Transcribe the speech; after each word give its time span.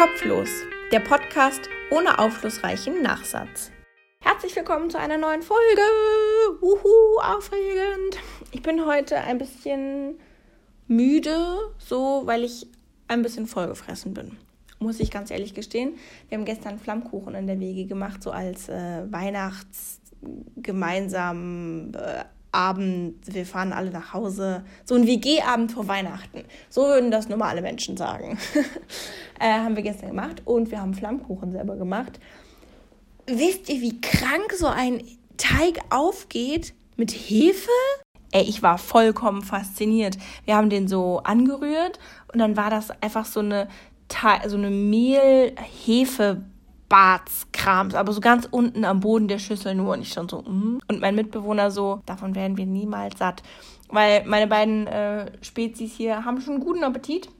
Kopflos, 0.00 0.48
der 0.92 1.00
Podcast 1.00 1.68
ohne 1.90 2.18
aufschlussreichen 2.18 3.02
Nachsatz. 3.02 3.70
Herzlich 4.22 4.56
willkommen 4.56 4.88
zu 4.88 4.98
einer 4.98 5.18
neuen 5.18 5.42
Folge. 5.42 5.82
Wuhu, 6.62 7.20
aufregend. 7.20 8.16
Ich 8.50 8.62
bin 8.62 8.86
heute 8.86 9.18
ein 9.18 9.36
bisschen 9.36 10.18
müde, 10.88 11.36
so 11.76 12.22
weil 12.24 12.44
ich 12.44 12.66
ein 13.08 13.20
bisschen 13.20 13.46
vollgefressen 13.46 14.14
bin. 14.14 14.38
Muss 14.78 15.00
ich 15.00 15.10
ganz 15.10 15.30
ehrlich 15.30 15.52
gestehen. 15.52 15.98
Wir 16.30 16.38
haben 16.38 16.46
gestern 16.46 16.78
Flammkuchen 16.78 17.34
in 17.34 17.46
der 17.46 17.60
Wege 17.60 17.84
gemacht, 17.84 18.22
so 18.22 18.30
als 18.30 18.70
äh, 18.70 19.02
Weihnachts 19.12 20.00
gemeinsam 20.56 21.92
äh, 21.94 22.24
Abend, 22.52 23.16
wir 23.26 23.46
fahren 23.46 23.72
alle 23.72 23.90
nach 23.90 24.12
Hause. 24.12 24.64
So 24.84 24.94
ein 24.94 25.06
WG-Abend 25.06 25.72
vor 25.72 25.88
Weihnachten. 25.88 26.44
So 26.68 26.82
würden 26.82 27.10
das 27.10 27.28
normale 27.28 27.62
Menschen 27.62 27.96
sagen. 27.96 28.38
äh, 29.40 29.52
haben 29.52 29.76
wir 29.76 29.82
gestern 29.82 30.08
gemacht 30.08 30.42
und 30.44 30.70
wir 30.70 30.80
haben 30.80 30.94
Flammkuchen 30.94 31.52
selber 31.52 31.76
gemacht. 31.76 32.18
Wisst 33.26 33.68
ihr, 33.68 33.80
wie 33.80 34.00
krank 34.00 34.52
so 34.56 34.66
ein 34.66 35.02
Teig 35.36 35.80
aufgeht 35.90 36.74
mit 36.96 37.12
Hefe? 37.12 37.70
Ey, 38.32 38.42
ich 38.42 38.62
war 38.62 38.78
vollkommen 38.78 39.42
fasziniert. 39.42 40.16
Wir 40.44 40.56
haben 40.56 40.70
den 40.70 40.88
so 40.88 41.18
angerührt 41.18 41.98
und 42.32 42.38
dann 42.38 42.56
war 42.56 42.70
das 42.70 42.90
einfach 43.02 43.24
so 43.24 43.40
eine, 43.40 43.68
so 44.46 44.56
eine 44.56 44.70
Mehl-Hefe- 44.70 46.42
Badskrams, 46.90 47.94
aber 47.94 48.12
so 48.12 48.20
ganz 48.20 48.46
unten 48.50 48.84
am 48.84 49.00
Boden 49.00 49.28
der 49.28 49.38
Schüssel 49.38 49.74
nur. 49.74 49.94
Und 49.94 50.02
ich 50.02 50.12
schon 50.12 50.28
so, 50.28 50.42
mm. 50.42 50.80
Und 50.88 51.00
mein 51.00 51.14
Mitbewohner 51.14 51.70
so, 51.70 52.02
davon 52.04 52.34
werden 52.34 52.58
wir 52.58 52.66
niemals 52.66 53.18
satt. 53.18 53.42
Weil 53.88 54.24
meine 54.26 54.46
beiden 54.46 54.86
äh, 54.86 55.32
Spezies 55.40 55.94
hier 55.94 56.24
haben 56.24 56.40
schon 56.40 56.60
guten 56.60 56.84
Appetit. 56.84 57.30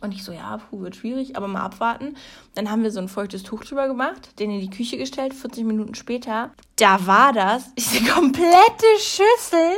Und 0.00 0.12
ich 0.12 0.24
so, 0.24 0.32
ja, 0.32 0.58
puh, 0.58 0.80
wird 0.80 0.96
schwierig, 0.96 1.36
aber 1.36 1.48
mal 1.48 1.62
abwarten. 1.62 2.16
Dann 2.54 2.70
haben 2.70 2.82
wir 2.82 2.90
so 2.90 3.00
ein 3.00 3.08
feuchtes 3.08 3.44
Tuch 3.44 3.64
drüber 3.64 3.86
gemacht, 3.86 4.38
den 4.38 4.50
in 4.50 4.60
die 4.60 4.70
Küche 4.70 4.98
gestellt, 4.98 5.32
40 5.32 5.64
Minuten 5.64 5.94
später. 5.94 6.52
Da 6.76 7.06
war 7.06 7.32
das, 7.32 7.72
diese 7.78 8.04
komplette 8.04 8.86
Schüssel 8.98 9.72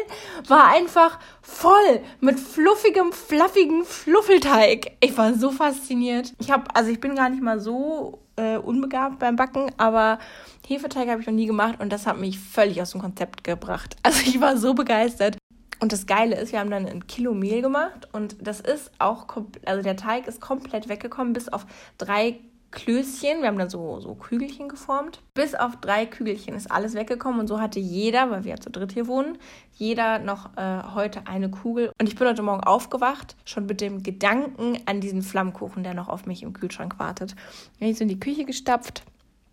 war 0.49 0.69
einfach 0.69 1.19
voll 1.43 2.01
mit 2.21 2.41
fluffigem, 2.41 3.13
fluffigen 3.13 3.85
Fluffelteig. 3.85 4.97
Ich 5.01 5.17
war 5.17 5.35
so 5.35 5.51
fasziniert. 5.51 6.33
Ich 6.41 6.51
habe, 6.51 6.65
also 6.75 6.91
ich 6.91 7.01
bin 7.01 7.15
gar 7.15 7.29
nicht 7.29 7.43
mal 7.43 7.61
so 7.61 8.19
äh, 8.39 8.57
unbegabt 8.57 9.19
beim 9.19 9.37
Backen, 9.37 9.71
aber 9.77 10.19
Hefeteig 10.67 11.09
habe 11.09 11.21
ich 11.21 11.27
noch 11.27 11.35
nie 11.35 11.47
gemacht 11.47 11.81
und 11.81 11.93
das 11.93 12.07
hat 12.07 12.19
mich 12.19 12.39
völlig 12.39 12.81
aus 12.81 12.93
dem 12.93 13.01
Konzept 13.01 13.45
gebracht. 13.45 13.97
Also 14.03 14.21
ich 14.23 14.41
war 14.41 14.57
so 14.57 14.75
begeistert. 14.75 15.37
Und 15.81 15.93
das 15.93 16.07
Geile 16.07 16.37
ist, 16.37 16.51
wir 16.51 16.59
haben 16.59 16.71
dann 16.71 16.87
ein 16.87 17.07
Kilo 17.07 17.35
Mehl 17.35 17.63
gemacht 17.63 18.09
und 18.13 18.37
das 18.45 18.61
ist 18.61 18.91
auch, 18.99 19.27
also 19.65 19.83
der 19.83 19.97
Teig 19.97 20.27
ist 20.27 20.41
komplett 20.41 20.89
weggekommen, 20.89 21.33
bis 21.33 21.49
auf 21.49 21.67
drei 21.99 22.41
Klößchen. 22.71 23.41
Wir 23.41 23.49
haben 23.49 23.59
dann 23.59 23.71
so, 23.71 24.01
so 24.01 24.15
Kügelchen 24.15 24.69
geformt. 24.69 25.23
Bis 25.35 25.55
auf 25.55 25.77
drei 25.77 26.07
Kügelchen 26.07 26.55
ist 26.55 26.71
alles 26.71 26.95
weggekommen 26.95 27.41
und 27.41 27.47
so 27.47 27.61
hatte 27.61 27.81
jeder, 27.81 28.31
weil 28.31 28.45
wir 28.45 28.51
ja 28.51 28.61
zu 28.61 28.71
dritt 28.71 28.93
hier 28.93 29.07
wohnen, 29.07 29.39
jeder 29.73 30.19
noch 30.19 30.57
äh, 30.57 30.83
heute 30.95 31.27
eine 31.27 31.51
Kugel. 31.51 31.93
Und 31.99 32.09
ich 32.09 32.17
bin 32.17 32.29
heute 32.29 32.43
Morgen 32.43 32.65
aufgewacht, 32.65 33.37
schon 33.45 33.67
mit 33.67 33.81
dem 33.81 34.03
Gedanken 34.03 34.79
an 34.87 35.01
diesen 35.01 35.23
Flammkuchen, 35.23 35.83
der 35.83 35.95
noch 35.95 36.09
auf 36.09 36.27
mich 36.27 36.43
im 36.43 36.53
Kühlschrank 36.53 36.99
wartet. 36.99 37.35
Bin 37.79 37.89
ich 37.89 37.99
so 37.99 38.03
in 38.03 38.09
die 38.09 38.21
Küche 38.21 38.45
gestapft, 38.45 39.03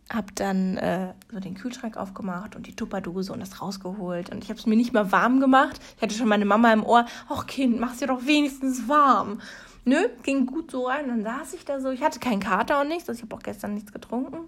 habe 0.09 0.27
dann 0.35 0.77
äh, 0.77 1.13
so 1.31 1.39
den 1.39 1.55
Kühlschrank 1.55 1.97
aufgemacht 1.97 2.55
und 2.55 2.67
die 2.67 2.75
Tupperdose 2.75 3.31
und 3.31 3.39
das 3.39 3.61
rausgeholt. 3.61 4.29
Und 4.29 4.43
ich 4.43 4.49
habe 4.49 4.59
es 4.59 4.65
mir 4.65 4.75
nicht 4.75 4.93
mal 4.93 5.11
warm 5.11 5.39
gemacht. 5.39 5.79
Ich 5.95 6.01
hatte 6.01 6.15
schon 6.15 6.27
meine 6.27 6.45
Mama 6.45 6.71
im 6.73 6.83
Ohr, 6.83 7.05
ach 7.29 7.47
Kind, 7.47 7.79
mach's 7.79 7.99
dir 7.99 8.07
doch 8.07 8.25
wenigstens 8.25 8.87
warm. 8.87 9.39
Nö, 9.85 10.09
ging 10.23 10.45
gut 10.45 10.71
so 10.71 10.87
rein. 10.87 11.07
Dann 11.07 11.23
saß 11.23 11.53
ich 11.53 11.63
da 11.63 11.79
so. 11.79 11.91
Ich 11.91 12.03
hatte 12.03 12.19
keinen 12.19 12.39
Kater 12.39 12.81
und 12.81 12.87
nichts. 12.87 13.07
Also 13.07 13.19
ich 13.19 13.23
habe 13.23 13.35
auch 13.35 13.43
gestern 13.43 13.73
nichts 13.75 13.93
getrunken. 13.93 14.47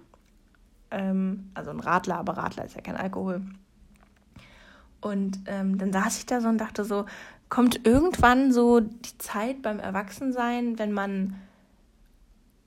Ähm, 0.90 1.50
also 1.54 1.70
ein 1.70 1.80
Radler, 1.80 2.18
aber 2.18 2.36
Radler 2.36 2.64
ist 2.64 2.74
ja 2.74 2.82
kein 2.82 2.96
Alkohol. 2.96 3.42
Und 5.00 5.38
ähm, 5.46 5.78
dann 5.78 5.92
saß 5.92 6.18
ich 6.18 6.26
da 6.26 6.40
so 6.40 6.48
und 6.48 6.58
dachte 6.58 6.84
so, 6.84 7.06
kommt 7.48 7.86
irgendwann 7.86 8.52
so 8.52 8.80
die 8.80 9.18
Zeit 9.18 9.62
beim 9.62 9.78
Erwachsensein, 9.78 10.78
wenn 10.78 10.92
man 10.92 11.36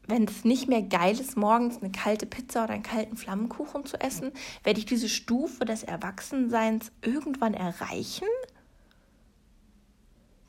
wenn 0.07 0.25
es 0.25 0.44
nicht 0.44 0.68
mehr 0.68 0.81
geil 0.81 1.19
ist, 1.19 1.38
morgens 1.38 1.81
eine 1.81 1.91
kalte 1.91 2.25
Pizza 2.25 2.66
oder 2.66 2.74
einen 2.74 2.84
kalten 2.84 3.16
Flammenkuchen 3.16 3.85
zu 3.85 4.00
essen, 4.00 4.31
werde 4.63 4.79
ich 4.79 4.85
diese 4.85 5.07
Stufe 5.07 5.63
des 5.63 5.84
Erwachsenseins 5.84 6.91
irgendwann 7.01 7.53
erreichen? 7.53 8.28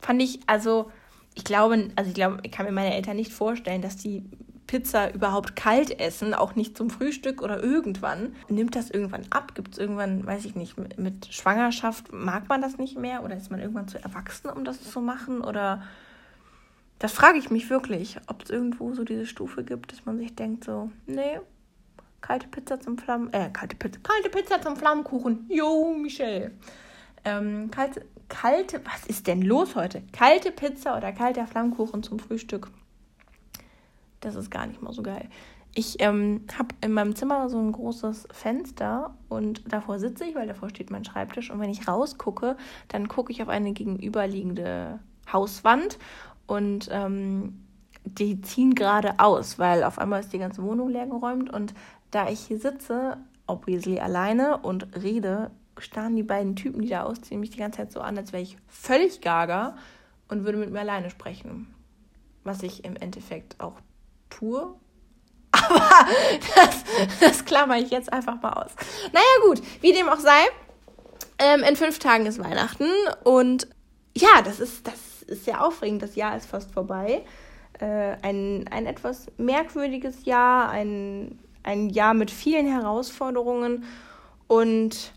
Fand 0.00 0.20
ich, 0.20 0.41
also, 0.48 0.91
ich 1.34 1.44
glaube, 1.44 1.91
also 1.97 2.09
ich 2.09 2.15
glaube, 2.15 2.38
ich 2.43 2.53
kann 2.53 2.66
mir 2.66 2.72
meine 2.72 2.94
Eltern 2.94 3.16
nicht 3.16 3.32
vorstellen, 3.32 3.82
dass 3.82 3.97
die 3.97 4.25
Pizza 4.66 5.12
überhaupt 5.12 5.54
kalt 5.54 6.00
essen, 6.00 6.32
auch 6.32 6.54
nicht 6.54 6.76
zum 6.78 6.88
Frühstück 6.88 7.43
oder 7.43 7.62
irgendwann. 7.62 8.34
Nimmt 8.48 8.75
das 8.75 8.91
irgendwann 8.91 9.26
ab? 9.31 9.54
Gibt 9.54 9.72
es 9.72 9.78
irgendwann, 9.78 10.26
weiß 10.26 10.44
ich 10.47 10.54
nicht, 10.54 10.76
mit 10.98 11.26
Schwangerschaft 11.26 12.12
mag 12.12 12.48
man 12.48 12.62
das 12.62 12.78
nicht 12.78 12.97
mehr 12.97 13.22
oder 13.22 13.37
ist 13.37 13.50
man 13.50 13.60
irgendwann 13.60 13.88
zu 13.88 14.03
erwachsen, 14.03 14.48
um 14.48 14.65
das 14.65 14.82
zu 14.82 15.00
machen? 15.00 15.43
Oder 15.43 15.82
das 16.98 17.12
frage 17.12 17.38
ich 17.38 17.50
mich 17.50 17.69
wirklich, 17.69 18.19
ob 18.28 18.44
es 18.44 18.50
irgendwo 18.50 18.94
so 18.94 19.04
diese 19.04 19.26
Stufe 19.26 19.62
gibt, 19.62 19.93
dass 19.93 20.06
man 20.06 20.19
sich 20.19 20.34
denkt 20.34 20.64
so, 20.64 20.91
nee, 21.06 21.41
kalte 22.22 22.49
Pizza 22.49 22.81
zum 22.81 22.97
Flammen, 22.97 23.32
äh, 23.32 23.50
kalte 23.53 23.76
Pizza, 23.76 23.99
kalte 24.03 24.31
Pizza 24.31 24.62
zum 24.62 24.76
Flammenkuchen. 24.76 25.47
Jo, 25.50 25.93
Michelle. 25.94 26.53
Ähm, 27.25 27.70
kalte, 27.70 28.06
kalte, 28.32 28.81
was 28.87 29.06
ist 29.06 29.26
denn 29.26 29.43
los 29.43 29.76
heute? 29.76 30.03
Kalte 30.12 30.50
Pizza 30.50 30.97
oder 30.97 31.12
kalter 31.12 31.47
Flammkuchen 31.47 32.03
zum 32.03 32.19
Frühstück. 32.19 32.70
Das 34.20 34.34
ist 34.37 34.50
gar 34.50 34.66
nicht 34.66 34.81
mal 34.81 34.93
so 34.93 35.03
geil. 35.03 35.28
Ich 35.75 36.00
ähm, 36.00 36.47
habe 36.59 36.75
in 36.81 36.93
meinem 36.93 37.15
Zimmer 37.15 37.48
so 37.50 37.59
ein 37.59 37.72
großes 37.72 38.28
Fenster 38.32 39.15
und 39.28 39.70
davor 39.70 39.98
sitze 39.98 40.25
ich, 40.25 40.34
weil 40.34 40.47
davor 40.47 40.70
steht 40.70 40.91
mein 40.91 41.04
Schreibtisch. 41.04 41.50
Und 41.50 41.60
wenn 41.60 41.70
ich 41.70 41.87
rausgucke, 41.87 42.56
dann 42.88 43.09
gucke 43.09 43.32
ich 43.32 43.43
auf 43.43 43.48
eine 43.48 43.72
gegenüberliegende 43.72 44.99
Hauswand 45.31 45.99
und 46.47 46.88
ähm, 46.91 47.66
die 48.04 48.41
ziehen 48.41 48.75
gerade 48.75 49.19
aus, 49.19 49.59
weil 49.59 49.84
auf 49.84 49.99
einmal 49.99 50.20
ist 50.20 50.32
die 50.32 50.38
ganze 50.38 50.62
Wohnung 50.62 50.88
leergeräumt 50.88 51.53
und 51.53 51.75
da 52.10 52.28
ich 52.28 52.41
hier 52.41 52.59
sitze, 52.59 53.19
obviously 53.47 54.00
alleine 54.00 54.59
und 54.59 54.88
rede, 55.03 55.50
starren 55.78 56.16
die 56.16 56.22
beiden 56.22 56.56
Typen, 56.56 56.82
die 56.82 56.88
da 56.88 57.04
ausziehen, 57.04 57.40
mich 57.40 57.50
die 57.50 57.58
ganze 57.58 57.78
Zeit 57.78 57.92
so 57.92 58.00
an, 58.00 58.16
als 58.18 58.32
wäre 58.32 58.42
ich 58.42 58.56
völlig 58.68 59.20
gaga 59.20 59.76
und 60.28 60.44
würde 60.44 60.58
mit 60.58 60.70
mir 60.70 60.80
alleine 60.80 61.10
sprechen. 61.10 61.74
Was 62.44 62.62
ich 62.62 62.84
im 62.84 62.96
Endeffekt 62.96 63.60
auch 63.60 63.76
tue. 64.30 64.74
Aber 65.52 66.06
das, 66.56 66.84
das 67.20 67.44
klammer 67.44 67.78
ich 67.78 67.90
jetzt 67.90 68.12
einfach 68.12 68.40
mal 68.40 68.52
aus. 68.52 68.72
Naja, 69.12 69.46
gut, 69.46 69.62
wie 69.80 69.92
dem 69.92 70.08
auch 70.08 70.18
sei. 70.18 70.40
Ähm, 71.38 71.62
in 71.62 71.76
fünf 71.76 71.98
Tagen 71.98 72.26
ist 72.26 72.38
Weihnachten 72.38 72.88
und 73.24 73.68
ja, 74.14 74.42
das 74.42 74.60
ist, 74.60 74.86
das 74.86 75.22
ist 75.22 75.44
sehr 75.44 75.64
aufregend. 75.64 76.02
Das 76.02 76.14
Jahr 76.14 76.36
ist 76.36 76.46
fast 76.46 76.72
vorbei. 76.72 77.24
Äh, 77.78 78.16
ein, 78.22 78.68
ein 78.70 78.86
etwas 78.86 79.26
merkwürdiges 79.38 80.24
Jahr, 80.24 80.70
ein, 80.70 81.38
ein 81.62 81.90
Jahr 81.90 82.14
mit 82.14 82.30
vielen 82.30 82.66
Herausforderungen. 82.66 83.84
Und 84.46 85.12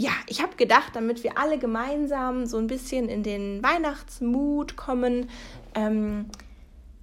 ja, 0.00 0.10
ich 0.26 0.42
habe 0.42 0.56
gedacht, 0.56 0.94
damit 0.94 1.24
wir 1.24 1.38
alle 1.38 1.58
gemeinsam 1.58 2.46
so 2.46 2.58
ein 2.58 2.66
bisschen 2.66 3.08
in 3.08 3.22
den 3.22 3.62
Weihnachtsmut 3.62 4.76
kommen, 4.76 5.28
ähm, 5.74 6.26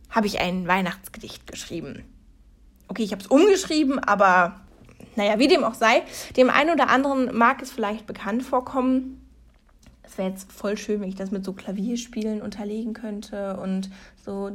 habe 0.10 0.28
ich 0.28 0.40
ein 0.40 0.68
Weihnachtsgedicht 0.68 1.48
geschrieben. 1.48 2.06
Okay, 2.88 3.04
ich 3.04 3.12
habe 3.12 3.22
es 3.22 3.28
umgeschrieben, 3.28 4.00
aber 4.00 4.62
naja, 5.16 5.40
wie 5.40 5.48
dem 5.48 5.64
auch 5.64 5.74
sei, 5.74 6.04
dem 6.38 6.50
einen 6.50 6.72
oder 6.72 6.90
anderen 6.90 7.36
mag 7.36 7.62
es 7.62 7.72
vielleicht 7.72 8.06
bekannt 8.08 8.44
vorkommen 8.44 9.22
es 10.08 10.18
wäre 10.18 10.30
jetzt 10.30 10.52
voll 10.52 10.78
schön, 10.78 11.02
wenn 11.02 11.10
ich 11.10 11.16
das 11.16 11.32
mit 11.32 11.44
so 11.44 11.54
Klavierspielen 11.54 12.42
unterlegen 12.42 12.94
könnte 12.94 13.58
und 13.58 13.90
so. 14.24 14.50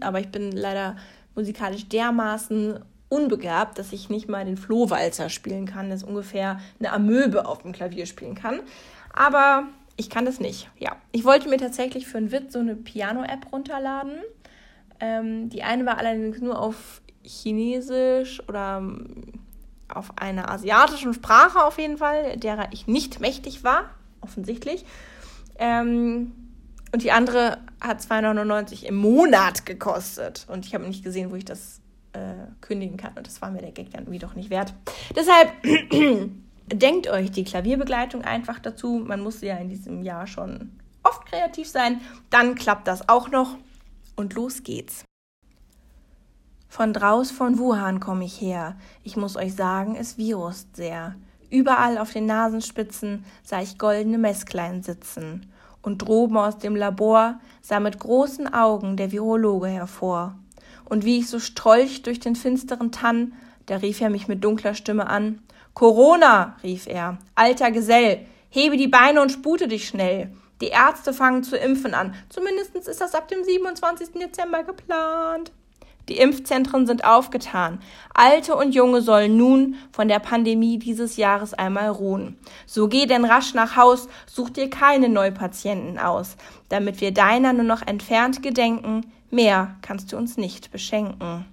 Aber 0.00 0.20
ich 0.20 0.28
bin 0.28 0.52
leider 0.52 0.96
musikalisch 1.34 1.88
dermaßen 1.88 2.80
unbegabt, 3.10 3.78
dass 3.78 3.92
ich 3.92 4.08
nicht 4.08 4.28
mal 4.28 4.46
den 4.46 4.56
Flohwalzer 4.56 5.28
spielen 5.28 5.66
kann, 5.66 5.90
das 5.90 6.02
ungefähr 6.02 6.60
eine 6.78 6.92
Amöbe 6.92 7.44
auf 7.44 7.58
dem 7.58 7.72
Klavier 7.72 8.06
spielen 8.06 8.34
kann. 8.34 8.60
Aber 9.12 9.64
ich 9.96 10.08
kann 10.08 10.24
das 10.24 10.40
nicht. 10.40 10.70
Ja, 10.78 10.96
ich 11.12 11.24
wollte 11.24 11.50
mir 11.50 11.58
tatsächlich 11.58 12.06
für 12.06 12.16
einen 12.16 12.32
Witz 12.32 12.54
so 12.54 12.60
eine 12.60 12.76
Piano-App 12.76 13.52
runterladen. 13.52 14.12
Ähm, 15.00 15.50
die 15.50 15.62
eine 15.62 15.84
war 15.84 15.98
allerdings 15.98 16.40
nur 16.40 16.58
auf 16.58 17.02
Chinesisch 17.22 18.40
oder 18.48 18.78
ähm, 18.78 19.40
auf 19.88 20.16
einer 20.16 20.50
asiatischen 20.50 21.12
Sprache 21.12 21.64
auf 21.64 21.78
jeden 21.78 21.98
Fall, 21.98 22.36
derer 22.36 22.68
ich 22.70 22.86
nicht 22.86 23.20
mächtig 23.20 23.64
war 23.64 23.90
offensichtlich. 24.20 24.84
Ähm, 25.58 26.32
und 26.92 27.02
die 27.02 27.12
andere 27.12 27.58
hat 27.80 28.00
2,99 28.00 28.84
im 28.84 28.96
Monat 28.96 29.66
gekostet. 29.66 30.46
Und 30.48 30.66
ich 30.66 30.74
habe 30.74 30.86
nicht 30.86 31.04
gesehen, 31.04 31.30
wo 31.30 31.36
ich 31.36 31.44
das 31.44 31.80
äh, 32.12 32.46
kündigen 32.60 32.96
kann. 32.96 33.12
Und 33.16 33.26
das 33.26 33.40
war 33.42 33.50
mir 33.50 33.60
der 33.60 33.72
Gag 33.72 33.90
dann 33.90 34.02
irgendwie 34.02 34.18
doch 34.18 34.34
nicht 34.34 34.50
wert. 34.50 34.74
Deshalb 35.14 35.52
denkt 36.72 37.08
euch 37.08 37.30
die 37.30 37.44
Klavierbegleitung 37.44 38.22
einfach 38.22 38.58
dazu. 38.58 39.02
Man 39.04 39.20
muss 39.20 39.40
ja 39.40 39.56
in 39.56 39.68
diesem 39.68 40.02
Jahr 40.02 40.26
schon 40.26 40.72
oft 41.02 41.26
kreativ 41.26 41.68
sein. 41.68 42.00
Dann 42.30 42.54
klappt 42.54 42.88
das 42.88 43.08
auch 43.08 43.30
noch. 43.30 43.56
Und 44.16 44.34
los 44.34 44.62
geht's. 44.62 45.04
Von 46.68 46.92
draus 46.92 47.30
von 47.30 47.58
Wuhan 47.58 47.98
komm 47.98 48.22
ich 48.22 48.40
her. 48.40 48.76
Ich 49.02 49.16
muss 49.16 49.36
euch 49.36 49.54
sagen, 49.54 49.96
es 49.96 50.18
virust 50.18 50.76
sehr. 50.76 51.16
Überall 51.50 51.98
auf 51.98 52.12
den 52.12 52.26
Nasenspitzen 52.26 53.24
sah 53.42 53.60
ich 53.60 53.76
goldene 53.76 54.18
Messklein 54.18 54.82
sitzen. 54.82 55.50
Und 55.82 55.98
droben 55.98 56.36
aus 56.36 56.58
dem 56.58 56.76
Labor 56.76 57.40
sah 57.62 57.80
mit 57.80 57.98
großen 57.98 58.52
Augen 58.52 58.96
der 58.96 59.10
Virologe 59.10 59.66
hervor. 59.66 60.36
Und 60.90 61.04
wie 61.06 61.20
ich 61.20 61.30
so 61.30 61.38
strolch 61.38 62.02
durch 62.02 62.20
den 62.20 62.36
finsteren 62.36 62.92
Tann, 62.92 63.32
da 63.66 63.76
rief 63.76 64.00
er 64.00 64.10
mich 64.10 64.28
mit 64.28 64.44
dunkler 64.44 64.74
Stimme 64.74 65.06
an. 65.06 65.40
Corona, 65.72 66.56
rief 66.62 66.88
er, 66.88 67.16
alter 67.36 67.70
Gesell, 67.70 68.26
hebe 68.50 68.76
die 68.76 68.88
Beine 68.88 69.22
und 69.22 69.30
spute 69.30 69.68
dich 69.68 69.86
schnell. 69.86 70.32
Die 70.60 70.68
Ärzte 70.68 71.14
fangen 71.14 71.44
zu 71.44 71.56
impfen 71.56 71.94
an. 71.94 72.14
Zumindest 72.28 72.74
ist 72.74 73.00
das 73.00 73.14
ab 73.14 73.28
dem 73.28 73.44
27. 73.44 74.08
Dezember 74.20 74.64
geplant. 74.64 75.52
Die 76.08 76.18
Impfzentren 76.18 76.88
sind 76.88 77.04
aufgetan. 77.04 77.78
Alte 78.12 78.56
und 78.56 78.74
Junge 78.74 79.00
sollen 79.00 79.36
nun 79.36 79.76
von 79.92 80.08
der 80.08 80.18
Pandemie 80.18 80.76
dieses 80.78 81.16
Jahres 81.16 81.54
einmal 81.54 81.88
ruhen. 81.88 82.36
So 82.66 82.88
geh 82.88 83.06
denn 83.06 83.24
rasch 83.24 83.54
nach 83.54 83.76
Haus, 83.76 84.08
such 84.26 84.50
dir 84.50 84.68
keine 84.68 85.08
Neupatienten 85.08 86.00
aus, 86.00 86.36
damit 86.68 87.00
wir 87.00 87.12
deiner 87.12 87.52
nur 87.52 87.64
noch 87.64 87.86
entfernt 87.86 88.42
gedenken. 88.42 89.12
Mehr 89.30 89.76
kannst 89.82 90.12
du 90.12 90.16
uns 90.16 90.36
nicht 90.36 90.72
beschenken. 90.72 91.46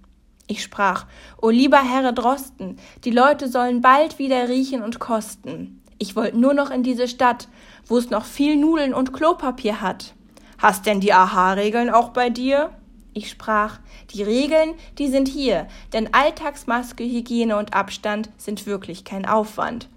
Ich 0.48 0.64
sprach, 0.64 1.06
O 1.42 1.50
lieber 1.50 1.82
Herr 1.82 2.12
Drosten, 2.12 2.80
die 3.04 3.12
Leute 3.12 3.50
sollen 3.50 3.82
bald 3.82 4.18
wieder 4.18 4.50
riechen 4.50 4.82
und 4.82 5.00
kosten. 5.00 5.84
Ich 6.00 6.16
wollt 6.16 6.36
nur 6.36 6.54
noch 6.54 6.72
in 6.72 6.84
diese 6.84 7.08
Stadt, 7.08 7.48
wo 7.86 7.98
es 7.98 8.10
noch 8.10 8.26
viel 8.26 8.56
Nudeln 8.56 8.94
und 8.94 9.14
Klopapier 9.14 9.82
hat. 9.82 10.14
Hast 10.58 10.86
denn 10.86 11.02
die 11.02 11.14
AHA-Regeln 11.14 11.90
auch 11.90 12.10
bei 12.10 12.30
dir? 12.30 12.72
Ich 13.14 13.30
sprach, 13.30 13.80
die 14.12 14.24
Regeln, 14.24 14.76
die 14.98 15.08
sind 15.08 15.28
hier, 15.28 15.68
denn 15.92 16.14
Alltagsmaske, 16.14 17.04
Hygiene 17.04 17.58
und 17.58 17.74
Abstand 17.74 18.30
sind 18.38 18.66
wirklich 18.66 19.06
kein 19.06 19.26
Aufwand. 19.26 19.90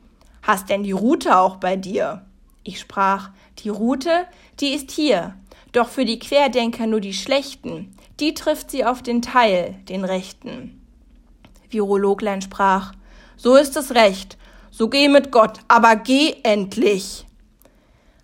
Hast 0.43 0.69
denn 0.69 0.83
die 0.83 0.93
Route 0.93 1.38
auch 1.38 1.56
bei 1.56 1.76
dir? 1.76 2.25
Ich 2.65 2.81
sprach, 2.81 3.31
die 3.59 3.69
Route, 3.69 4.26
die 4.59 4.71
ist 4.71 4.91
hier. 4.91 5.35
Doch 5.73 5.89
für 5.89 6.05
die 6.05 6.19
Querdenker 6.19 6.87
nur 6.87 7.01
die 7.01 7.15
schlechten, 7.15 7.97
die 8.19 8.35
trifft 8.35 8.71
sie 8.71 8.85
auf 8.85 9.03
den 9.03 9.23
Teil, 9.23 9.77
den 9.89 10.05
rechten. 10.05 10.81
Virologlein 11.69 12.43
sprach, 12.43 12.93
so 13.37 13.57
ist 13.57 13.77
es 13.77 13.95
recht, 13.95 14.37
so 14.71 14.89
geh 14.89 15.09
mit 15.09 15.31
Gott, 15.33 15.61
aber 15.69 15.97
geh 15.97 16.35
endlich. 16.43 17.25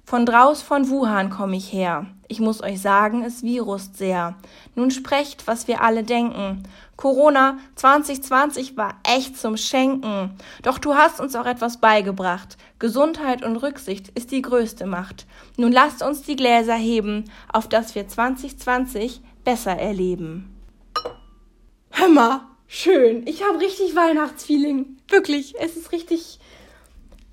Von 0.04 0.26
draus 0.26 0.62
von 0.62 0.88
Wuhan 0.88 1.30
komm 1.30 1.52
ich 1.52 1.72
her. 1.72 2.06
Ich 2.28 2.40
muss 2.40 2.62
euch 2.62 2.80
sagen, 2.80 3.24
es 3.24 3.42
virust 3.42 3.96
sehr. 3.96 4.36
Nun 4.74 4.90
sprecht, 4.90 5.46
was 5.46 5.68
wir 5.68 5.80
alle 5.80 6.04
denken. 6.04 6.64
Corona 6.96 7.58
2020 7.74 8.76
war 8.76 8.98
echt 9.04 9.36
zum 9.36 9.56
Schenken. 9.56 10.30
Doch 10.62 10.78
du 10.78 10.94
hast 10.94 11.20
uns 11.20 11.36
auch 11.36 11.46
etwas 11.46 11.78
beigebracht. 11.78 12.56
Gesundheit 12.78 13.44
und 13.44 13.56
Rücksicht 13.56 14.08
ist 14.10 14.30
die 14.30 14.42
größte 14.42 14.86
Macht. 14.86 15.26
Nun 15.56 15.72
lasst 15.72 16.02
uns 16.02 16.22
die 16.22 16.36
Gläser 16.36 16.74
heben, 16.74 17.30
auf 17.52 17.68
dass 17.68 17.94
wir 17.94 18.08
2020 18.08 19.20
besser 19.44 19.72
erleben. 19.72 20.54
Hör 21.90 22.08
mal, 22.08 22.40
schön. 22.66 23.26
Ich 23.26 23.42
habe 23.42 23.60
richtig 23.60 23.94
Weihnachtsfeeling. 23.94 24.98
Wirklich, 25.08 25.54
es 25.58 25.76
ist 25.76 25.92
richtig, 25.92 26.38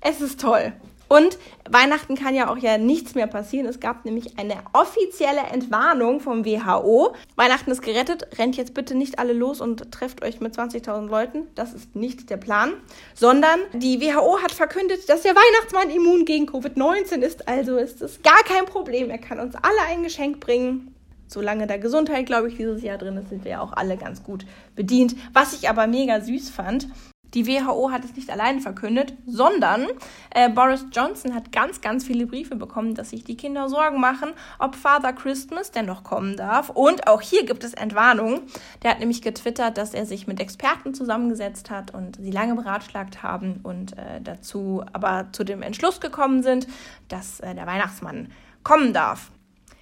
es 0.00 0.20
ist 0.20 0.40
toll. 0.40 0.72
Und 1.14 1.38
Weihnachten 1.70 2.16
kann 2.16 2.34
ja 2.34 2.50
auch 2.50 2.56
ja 2.56 2.76
nichts 2.76 3.14
mehr 3.14 3.28
passieren. 3.28 3.68
Es 3.68 3.78
gab 3.78 4.04
nämlich 4.04 4.36
eine 4.36 4.56
offizielle 4.72 5.42
Entwarnung 5.52 6.18
vom 6.18 6.44
WHO. 6.44 7.14
Weihnachten 7.36 7.70
ist 7.70 7.82
gerettet. 7.82 8.26
Rennt 8.36 8.56
jetzt 8.56 8.74
bitte 8.74 8.96
nicht 8.96 9.20
alle 9.20 9.32
los 9.32 9.60
und 9.60 9.92
trefft 9.92 10.24
euch 10.24 10.40
mit 10.40 10.58
20.000 10.58 11.06
Leuten. 11.06 11.46
Das 11.54 11.72
ist 11.72 11.94
nicht 11.94 12.30
der 12.30 12.36
Plan. 12.36 12.72
Sondern 13.14 13.60
die 13.74 14.00
WHO 14.00 14.42
hat 14.42 14.50
verkündet, 14.50 15.08
dass 15.08 15.22
der 15.22 15.36
Weihnachtsmann 15.36 15.88
immun 15.90 16.24
gegen 16.24 16.48
Covid-19 16.48 17.20
ist. 17.20 17.46
Also 17.46 17.76
ist 17.76 18.02
es 18.02 18.20
gar 18.22 18.42
kein 18.42 18.64
Problem. 18.64 19.08
Er 19.08 19.18
kann 19.18 19.38
uns 19.38 19.54
alle 19.54 19.82
ein 19.88 20.02
Geschenk 20.02 20.40
bringen. 20.40 20.96
Solange 21.28 21.68
da 21.68 21.76
Gesundheit, 21.76 22.26
glaube 22.26 22.48
ich, 22.48 22.56
dieses 22.56 22.82
Jahr 22.82 22.98
drin 22.98 23.18
ist, 23.18 23.28
sind 23.28 23.44
wir 23.44 23.52
ja 23.52 23.60
auch 23.60 23.72
alle 23.72 23.96
ganz 23.96 24.24
gut 24.24 24.46
bedient. 24.74 25.14
Was 25.32 25.52
ich 25.52 25.68
aber 25.68 25.86
mega 25.86 26.20
süß 26.20 26.50
fand, 26.50 26.88
die 27.34 27.46
WHO 27.46 27.90
hat 27.90 28.04
es 28.04 28.14
nicht 28.16 28.30
allein 28.30 28.60
verkündet, 28.60 29.14
sondern 29.26 29.86
äh, 30.30 30.48
Boris 30.48 30.86
Johnson 30.92 31.34
hat 31.34 31.52
ganz, 31.52 31.80
ganz 31.80 32.04
viele 32.04 32.26
Briefe 32.26 32.56
bekommen, 32.56 32.94
dass 32.94 33.10
sich 33.10 33.24
die 33.24 33.36
Kinder 33.36 33.68
Sorgen 33.68 34.00
machen, 34.00 34.30
ob 34.58 34.76
Father 34.76 35.12
Christmas 35.12 35.70
denn 35.70 35.86
noch 35.86 36.04
kommen 36.04 36.36
darf. 36.36 36.70
Und 36.70 37.08
auch 37.08 37.20
hier 37.20 37.44
gibt 37.44 37.64
es 37.64 37.74
Entwarnungen. 37.74 38.42
Der 38.82 38.92
hat 38.92 39.00
nämlich 39.00 39.22
getwittert, 39.22 39.76
dass 39.76 39.94
er 39.94 40.06
sich 40.06 40.26
mit 40.26 40.40
Experten 40.40 40.94
zusammengesetzt 40.94 41.70
hat 41.70 41.92
und 41.92 42.16
sie 42.16 42.30
lange 42.30 42.54
beratschlagt 42.54 43.22
haben 43.22 43.60
und 43.62 43.98
äh, 43.98 44.20
dazu 44.22 44.84
aber 44.92 45.26
zu 45.32 45.44
dem 45.44 45.62
Entschluss 45.62 46.00
gekommen 46.00 46.42
sind, 46.42 46.66
dass 47.08 47.40
äh, 47.40 47.54
der 47.54 47.66
Weihnachtsmann 47.66 48.28
kommen 48.62 48.92
darf. 48.92 49.30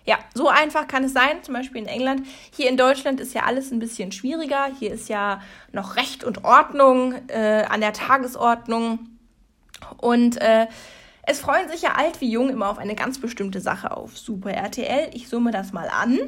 Ja, 0.04 0.18
so 0.34 0.48
einfach 0.48 0.88
kann 0.88 1.04
es 1.04 1.12
sein, 1.12 1.42
zum 1.42 1.54
Beispiel 1.54 1.82
in 1.82 1.86
England. 1.86 2.26
Hier 2.50 2.68
in 2.68 2.76
Deutschland 2.76 3.20
ist 3.20 3.34
ja 3.34 3.42
alles 3.42 3.70
ein 3.70 3.78
bisschen 3.78 4.10
schwieriger. 4.10 4.68
Hier 4.78 4.92
ist 4.92 5.08
ja 5.08 5.40
noch 5.70 5.96
Recht 5.96 6.24
und 6.24 6.44
Ordnung 6.44 7.14
äh, 7.28 7.64
an 7.68 7.80
der 7.80 7.92
Tagesordnung. 7.92 8.98
Und 9.98 10.40
äh, 10.40 10.66
es 11.24 11.40
freuen 11.40 11.68
sich 11.68 11.82
ja 11.82 11.94
alt 11.94 12.20
wie 12.20 12.30
jung 12.30 12.50
immer 12.50 12.68
auf 12.68 12.78
eine 12.78 12.96
ganz 12.96 13.20
bestimmte 13.20 13.60
Sache 13.60 13.96
auf 13.96 14.18
Super 14.18 14.52
RTL. 14.52 15.10
Ich 15.14 15.28
summe 15.28 15.52
das 15.52 15.72
mal 15.72 15.88
an. 15.88 16.18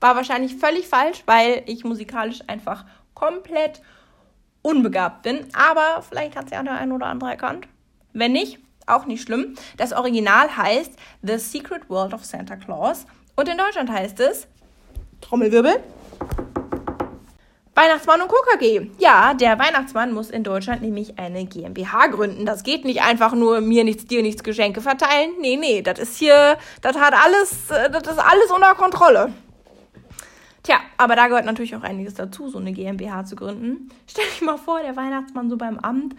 War 0.00 0.16
wahrscheinlich 0.16 0.56
völlig 0.56 0.88
falsch, 0.88 1.22
weil 1.26 1.62
ich 1.66 1.84
musikalisch 1.84 2.40
einfach 2.48 2.84
komplett 3.14 3.80
unbegabt 4.66 5.22
bin. 5.22 5.46
Aber 5.54 6.02
vielleicht 6.02 6.36
hat 6.36 6.46
es 6.46 6.50
ja 6.50 6.62
der 6.62 6.74
ein 6.74 6.92
oder 6.92 7.06
andere 7.06 7.30
erkannt. 7.30 7.68
Wenn 8.12 8.32
nicht, 8.32 8.58
auch 8.86 9.06
nicht 9.06 9.22
schlimm. 9.22 9.54
Das 9.76 9.92
Original 9.92 10.56
heißt 10.56 10.92
The 11.22 11.38
Secret 11.38 11.88
World 11.88 12.12
of 12.12 12.24
Santa 12.24 12.56
Claus. 12.56 13.06
Und 13.36 13.48
in 13.48 13.58
Deutschland 13.58 13.90
heißt 13.90 14.20
es, 14.20 14.48
Trommelwirbel, 15.20 15.82
Weihnachtsmann 17.74 18.22
und 18.22 18.30
KKG. 18.30 18.90
Ja, 18.98 19.34
der 19.34 19.58
Weihnachtsmann 19.58 20.12
muss 20.12 20.30
in 20.30 20.42
Deutschland 20.42 20.80
nämlich 20.80 21.18
eine 21.18 21.44
GmbH 21.44 22.06
gründen. 22.06 22.46
Das 22.46 22.62
geht 22.62 22.86
nicht 22.86 23.02
einfach 23.02 23.34
nur 23.34 23.60
mir 23.60 23.84
nichts, 23.84 24.06
dir 24.06 24.22
nichts 24.22 24.42
Geschenke 24.42 24.80
verteilen. 24.80 25.32
Nee, 25.40 25.56
nee, 25.56 25.82
das 25.82 25.98
ist 25.98 26.16
hier, 26.16 26.56
das 26.80 26.96
hat 26.96 27.12
alles, 27.12 27.70
äh, 27.70 27.90
das 27.90 28.04
ist 28.04 28.18
alles 28.18 28.50
unter 28.50 28.74
Kontrolle. 28.74 29.32
Tja, 30.66 30.80
aber 30.96 31.14
da 31.14 31.28
gehört 31.28 31.44
natürlich 31.44 31.76
auch 31.76 31.84
einiges 31.84 32.14
dazu, 32.14 32.48
so 32.48 32.58
eine 32.58 32.72
GmbH 32.72 33.24
zu 33.24 33.36
gründen. 33.36 33.88
Stell 34.08 34.24
dich 34.24 34.42
mal 34.42 34.56
vor, 34.56 34.82
der 34.82 34.96
Weihnachtsmann 34.96 35.48
so 35.48 35.56
beim 35.56 35.78
Amt 35.78 36.16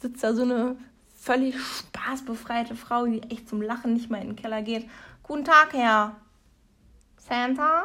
sitzt 0.00 0.24
da 0.24 0.34
so 0.34 0.42
eine 0.42 0.74
völlig 1.16 1.54
spaßbefreite 1.60 2.74
Frau, 2.74 3.06
die 3.06 3.22
echt 3.30 3.48
zum 3.48 3.62
Lachen 3.62 3.94
nicht 3.94 4.10
mal 4.10 4.20
in 4.20 4.30
den 4.30 4.36
Keller 4.36 4.62
geht. 4.62 4.90
Guten 5.22 5.44
Tag, 5.44 5.74
Herr 5.74 6.16
Santa. 7.18 7.84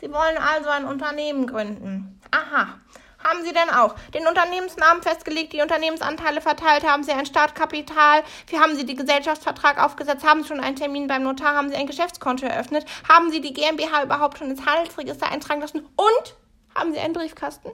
Sie 0.00 0.12
wollen 0.12 0.38
also 0.38 0.68
ein 0.68 0.84
Unternehmen 0.84 1.48
gründen. 1.48 2.20
Aha. 2.30 2.78
Haben 3.22 3.44
Sie 3.44 3.52
denn 3.52 3.70
auch 3.70 3.94
den 4.14 4.26
Unternehmensnamen 4.26 5.02
festgelegt, 5.02 5.52
die 5.52 5.60
Unternehmensanteile 5.60 6.40
verteilt? 6.40 6.86
Haben 6.86 7.02
Sie 7.02 7.12
ein 7.12 7.26
Startkapital? 7.26 8.22
Wie 8.46 8.58
haben 8.58 8.76
Sie 8.76 8.86
den 8.86 8.96
Gesellschaftsvertrag 8.96 9.82
aufgesetzt? 9.82 10.24
Haben 10.26 10.42
Sie 10.42 10.48
schon 10.48 10.60
einen 10.60 10.76
Termin 10.76 11.06
beim 11.06 11.22
Notar? 11.22 11.54
Haben 11.54 11.68
Sie 11.68 11.76
ein 11.76 11.86
Geschäftskonto 11.86 12.46
eröffnet? 12.46 12.86
Haben 13.08 13.30
Sie 13.30 13.40
die 13.40 13.52
GmbH 13.52 14.04
überhaupt 14.04 14.38
schon 14.38 14.50
ins 14.50 14.64
Handelsregister 14.64 15.30
eintragen 15.30 15.60
lassen? 15.60 15.80
Und 15.96 16.36
haben 16.74 16.92
Sie 16.92 16.98
einen 16.98 17.12
Briefkasten? 17.12 17.70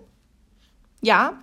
Ja, 1.01 1.35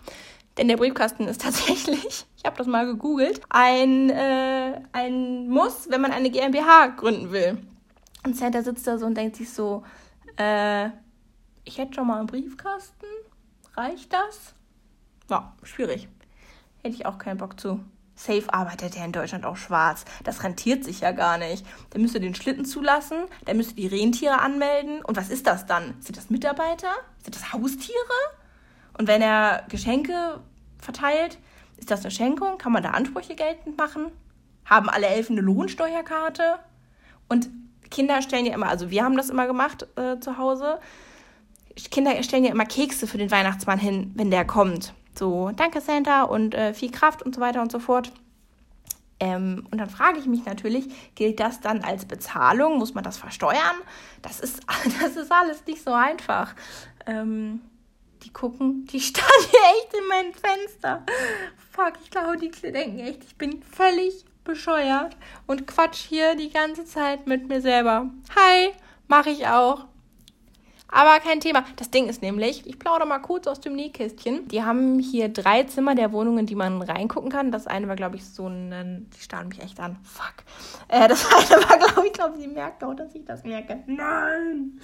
denn 0.58 0.68
der 0.68 0.78
Briefkasten 0.78 1.28
ist 1.28 1.42
tatsächlich, 1.44 2.26
ich 2.36 2.46
habe 2.46 2.58
das 2.58 2.68
mal 2.68 2.86
gegoogelt, 2.86 3.42
ein, 3.50 4.10
äh, 4.10 4.82
ein 4.92 5.50
Muss, 5.50 5.90
wenn 5.90 6.02
man 6.02 6.12
eine 6.12 6.30
GmbH 6.30 6.88
gründen 6.88 7.32
will. 7.32 7.58
Und 8.26 8.38
Santa 8.38 8.62
sitzt 8.62 8.88
da 8.88 8.98
so 8.98 9.06
und 9.06 9.16
denkt 9.16 9.36
sich 9.36 9.52
so, 9.52 9.84
äh, 10.38 10.90
ich 11.66 11.78
hätte 11.78 11.94
schon 11.94 12.08
mal 12.08 12.20
einen 12.20 12.28
Briefkasten. 12.28 13.06
Reicht 13.76 14.14
das? 14.14 14.54
Ja, 15.30 15.56
schwierig. 15.64 16.08
Hätte 16.82 16.96
ich 16.96 17.06
auch 17.06 17.18
keinen 17.18 17.38
Bock 17.38 17.60
zu. 17.60 17.80
Safe 18.16 18.54
arbeitet 18.54 18.96
er 18.96 19.06
in 19.06 19.12
Deutschland 19.12 19.46
auch 19.46 19.58
schwarz. 19.58 20.06
Das 20.24 20.44
rentiert 20.44 20.84
sich 20.84 21.00
ja 21.00 21.12
gar 21.12 21.38
nicht. 21.38 21.66
Der 21.94 22.00
müsste 22.00 22.20
den 22.20 22.36
Schlitten 22.36 22.66
zulassen, 22.66 23.18
der 23.48 23.56
müsste 23.56 23.74
die 23.74 23.88
Rentiere 23.88 24.40
anmelden. 24.40 25.04
Und 25.04 25.18
was 25.18 25.30
ist 25.30 25.48
das 25.48 25.66
dann? 25.66 25.96
Sind 26.00 26.18
das 26.18 26.30
Mitarbeiter? 26.30 26.92
Sind 27.24 27.36
das 27.36 27.54
Haustiere? 27.54 27.98
Und 28.98 29.08
wenn 29.08 29.22
er 29.22 29.66
Geschenke 29.70 30.42
verteilt, 30.78 31.40
ist 31.78 31.90
das 31.90 32.02
eine 32.02 32.12
Schenkung? 32.12 32.60
Kann 32.60 32.72
man 32.72 32.84
da 32.84 32.92
Ansprüche 32.92 33.36
geltend 33.36 33.78
machen? 33.78 34.12
Haben 34.66 34.90
alle 34.90 35.08
Elfen 35.08 35.38
eine 35.38 35.46
Lohnsteuerkarte? 35.46 36.60
Und 37.28 37.50
Kinder 37.90 38.22
stellen 38.22 38.46
ja 38.46 38.54
immer, 38.54 38.70
also 38.70 38.92
wir 38.92 39.04
haben 39.04 39.18
das 39.18 39.30
immer 39.30 39.48
gemacht 39.48 39.88
äh, 39.96 40.20
zu 40.20 40.38
Hause. 40.38 40.80
Kinder 41.76 42.22
stellen 42.24 42.44
ja 42.44 42.52
immer 42.52 42.66
Kekse 42.66 43.08
für 43.08 43.18
den 43.18 43.32
Weihnachtsmann 43.32 43.80
hin, 43.80 44.12
wenn 44.16 44.32
der 44.32 44.46
kommt. 44.46 44.94
So, 45.18 45.52
danke 45.56 45.82
Santa 45.82 46.24
und 46.24 46.56
äh, 46.56 46.74
viel 46.74 46.92
Kraft 46.92 47.24
und 47.24 47.36
so 47.36 47.42
weiter 47.42 47.62
und 47.62 47.72
so 47.72 47.80
fort. 47.80 48.12
Ähm, 49.20 49.68
und 49.72 49.78
dann 49.78 49.90
frage 49.90 50.20
ich 50.20 50.26
mich 50.26 50.46
natürlich, 50.46 50.86
gilt 51.16 51.40
das 51.40 51.62
dann 51.62 51.82
als 51.82 52.06
Bezahlung? 52.06 52.78
Muss 52.78 52.94
man 52.94 53.04
das 53.04 53.18
versteuern? 53.18 53.78
Das 54.22 54.40
ist, 54.40 54.62
das 55.02 55.16
ist 55.16 55.32
alles 55.32 55.66
nicht 55.66 55.84
so 55.84 55.94
einfach. 55.94 56.56
Ähm, 57.06 57.62
die 58.24 58.34
gucken, 58.34 58.86
die 58.92 59.00
standen 59.02 59.50
hier 59.50 59.60
echt 59.78 59.94
in 59.94 60.08
mein 60.08 60.34
Fenster. 60.34 61.04
Fuck, 61.72 61.94
ich 62.04 62.12
glaube, 62.12 62.38
die 62.38 62.50
denken 62.72 63.00
echt, 63.00 63.24
ich 63.24 63.36
bin 63.38 63.62
völlig 63.64 64.26
bescheuert 64.44 65.16
und 65.48 65.68
quatsch 65.68 66.06
hier 66.08 66.36
die 66.36 66.52
ganze 66.52 66.86
Zeit 66.86 67.28
mit 67.28 67.48
mir 67.48 67.62
selber. 67.62 68.10
Hi, 68.36 68.72
mache 69.08 69.30
ich 69.30 69.48
auch. 69.48 69.86
Aber 70.94 71.20
kein 71.20 71.40
Thema. 71.40 71.66
Das 71.76 71.90
Ding 71.90 72.08
ist 72.08 72.22
nämlich, 72.22 72.68
ich 72.68 72.78
plaudere 72.78 73.08
mal 73.08 73.18
kurz 73.18 73.48
aus 73.48 73.60
dem 73.60 73.74
Nähkästchen. 73.74 74.48
Die 74.48 74.64
haben 74.64 75.00
hier 75.00 75.28
drei 75.28 75.64
Zimmer 75.64 75.96
der 75.96 76.12
Wohnung, 76.12 76.38
in 76.38 76.46
die 76.46 76.54
man 76.54 76.84
reingucken 76.84 77.32
kann. 77.32 77.52
Das 77.52 77.66
eine 77.66 77.88
war, 77.88 77.96
glaube 77.96 78.16
ich, 78.16 78.26
so 78.26 78.48
ein. 78.48 79.10
Die 79.16 79.20
starren 79.20 79.48
mich 79.48 79.60
echt 79.60 79.80
an. 79.80 79.98
Fuck. 80.04 80.46
Äh, 80.90 81.08
das 81.08 81.26
eine 81.52 81.64
war, 81.68 81.78
glaube 81.80 82.08
ich, 82.08 82.14
glaube, 82.14 82.38
sie 82.38 82.48
merkt 82.48 82.84
auch, 82.84 82.94
dass 82.94 83.16
ich 83.16 83.26
das 83.26 83.44
merke. 83.44 83.80
Nein! 83.88 84.80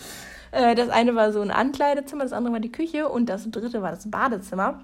Äh, 0.52 0.74
das 0.74 0.90
eine 0.90 1.14
war 1.14 1.32
so 1.32 1.42
ein 1.42 1.52
Ankleidezimmer, 1.52 2.24
das 2.24 2.34
andere 2.34 2.54
war 2.54 2.60
die 2.60 2.72
Küche 2.72 3.08
und 3.08 3.28
das 3.28 3.50
dritte 3.52 3.84
war 3.84 3.92
das 3.92 4.10
Badezimmer. 4.10 4.80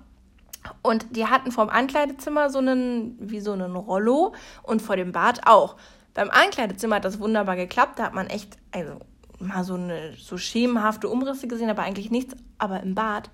Und 0.83 1.15
die 1.15 1.25
hatten 1.25 1.51
vorm 1.51 1.69
Ankleidezimmer 1.69 2.51
so 2.51 2.59
einen, 2.59 3.17
wie 3.19 3.39
so 3.39 3.53
einen 3.53 3.75
Rollo 3.75 4.33
und 4.61 4.81
vor 4.81 4.95
dem 4.95 5.11
Bad 5.11 5.47
auch. 5.47 5.75
Beim 6.13 6.29
Ankleidezimmer 6.29 6.97
hat 6.97 7.05
das 7.05 7.19
wunderbar 7.19 7.55
geklappt. 7.55 7.97
Da 7.97 8.03
hat 8.03 8.13
man 8.13 8.27
echt, 8.27 8.57
also 8.71 8.99
mal 9.45 9.63
so 9.63 9.75
eine 9.75 10.13
so 10.17 10.37
schemenhafte 10.37 11.09
Umrisse 11.09 11.47
gesehen, 11.47 11.69
aber 11.69 11.83
eigentlich 11.83 12.11
nichts. 12.11 12.35
Aber 12.57 12.81
im 12.81 12.95
Bad, 12.95 13.29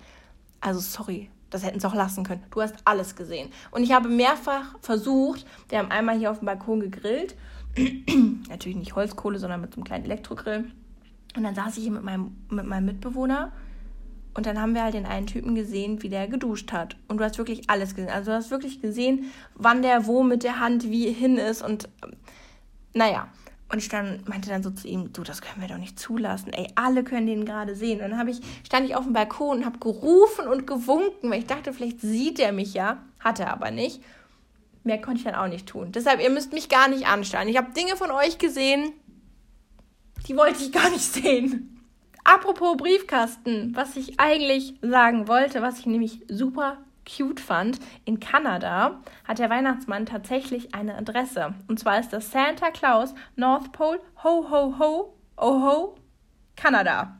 also 0.60 0.80
sorry, 0.80 1.30
das 1.50 1.64
hätten 1.64 1.80
sie 1.80 1.86
auch 1.86 1.94
lassen 1.94 2.24
können. 2.24 2.42
Du 2.50 2.62
hast 2.62 2.74
alles 2.84 3.16
gesehen. 3.16 3.50
Und 3.70 3.82
ich 3.82 3.92
habe 3.92 4.08
mehrfach 4.08 4.78
versucht, 4.80 5.46
wir 5.68 5.78
haben 5.78 5.90
einmal 5.90 6.18
hier 6.18 6.30
auf 6.30 6.38
dem 6.38 6.46
Balkon 6.46 6.80
gegrillt. 6.80 7.36
Natürlich 8.48 8.76
nicht 8.76 8.94
Holzkohle, 8.94 9.38
sondern 9.38 9.60
mit 9.60 9.72
so 9.72 9.76
einem 9.76 9.84
kleinen 9.84 10.04
Elektrogrill. 10.04 10.70
Und 11.36 11.42
dann 11.42 11.54
saß 11.54 11.76
ich 11.76 11.84
hier 11.84 11.92
mit 11.92 12.02
meinem, 12.02 12.36
mit 12.50 12.66
meinem 12.66 12.86
Mitbewohner 12.86 13.52
und 14.34 14.46
dann 14.46 14.60
haben 14.60 14.74
wir 14.74 14.82
halt 14.82 14.94
den 14.94 15.04
einen 15.04 15.26
Typen 15.26 15.54
gesehen, 15.54 16.02
wie 16.02 16.08
der 16.08 16.26
geduscht 16.26 16.72
hat. 16.72 16.96
Und 17.08 17.18
du 17.18 17.24
hast 17.24 17.36
wirklich 17.36 17.68
alles 17.68 17.94
gesehen. 17.94 18.10
Also 18.10 18.30
du 18.30 18.36
hast 18.36 18.50
wirklich 18.50 18.80
gesehen, 18.80 19.30
wann 19.54 19.82
der 19.82 20.06
wo 20.06 20.22
mit 20.22 20.42
der 20.42 20.58
Hand 20.58 20.84
wie 20.84 21.12
hin 21.12 21.36
ist. 21.36 21.62
Und 21.62 21.88
naja. 22.94 23.28
Und 23.72 23.78
ich 23.78 23.88
dann 23.88 24.22
meinte 24.26 24.50
dann 24.50 24.62
so 24.62 24.70
zu 24.70 24.86
ihm, 24.86 25.14
du, 25.14 25.22
das 25.22 25.40
können 25.40 25.62
wir 25.62 25.68
doch 25.68 25.78
nicht 25.78 25.98
zulassen. 25.98 26.52
Ey, 26.52 26.68
alle 26.74 27.04
können 27.04 27.26
den 27.26 27.46
gerade 27.46 27.74
sehen. 27.74 28.02
Und 28.02 28.10
dann 28.10 28.28
ich, 28.28 28.42
stand 28.66 28.84
ich 28.84 28.94
auf 28.94 29.04
dem 29.04 29.14
Balkon 29.14 29.58
und 29.58 29.64
habe 29.64 29.78
gerufen 29.78 30.46
und 30.46 30.66
gewunken, 30.66 31.30
weil 31.30 31.38
ich 31.38 31.46
dachte, 31.46 31.72
vielleicht 31.72 32.02
sieht 32.02 32.38
er 32.38 32.52
mich 32.52 32.74
ja. 32.74 33.02
Hat 33.18 33.40
er 33.40 33.50
aber 33.50 33.70
nicht. 33.70 34.02
Mehr 34.84 35.00
konnte 35.00 35.20
ich 35.20 35.24
dann 35.24 35.34
auch 35.34 35.48
nicht 35.48 35.66
tun. 35.66 35.90
Deshalb, 35.90 36.20
ihr 36.20 36.28
müsst 36.28 36.52
mich 36.52 36.68
gar 36.68 36.88
nicht 36.88 37.06
anstarren. 37.06 37.48
Ich 37.48 37.56
habe 37.56 37.72
Dinge 37.72 37.96
von 37.96 38.10
euch 38.10 38.36
gesehen, 38.36 38.92
die 40.28 40.36
wollte 40.36 40.62
ich 40.62 40.70
gar 40.70 40.90
nicht 40.90 41.10
sehen. 41.10 41.82
Apropos 42.24 42.76
Briefkasten, 42.76 43.74
was 43.74 43.96
ich 43.96 44.20
eigentlich 44.20 44.74
sagen 44.82 45.28
wollte, 45.28 45.62
was 45.62 45.78
ich 45.78 45.86
nämlich 45.86 46.20
super 46.28 46.76
cute 47.04 47.40
fand, 47.40 47.78
in 48.04 48.20
Kanada 48.20 49.00
hat 49.24 49.38
der 49.38 49.50
Weihnachtsmann 49.50 50.06
tatsächlich 50.06 50.74
eine 50.74 50.96
Adresse. 50.96 51.54
Und 51.68 51.78
zwar 51.78 52.00
ist 52.00 52.12
das 52.12 52.30
Santa 52.30 52.70
Claus 52.70 53.14
North 53.36 53.72
Pole 53.72 54.00
Ho 54.24 54.48
Ho 54.50 54.78
Ho 54.78 55.14
Oho 55.36 55.94
Kanada. 56.56 57.18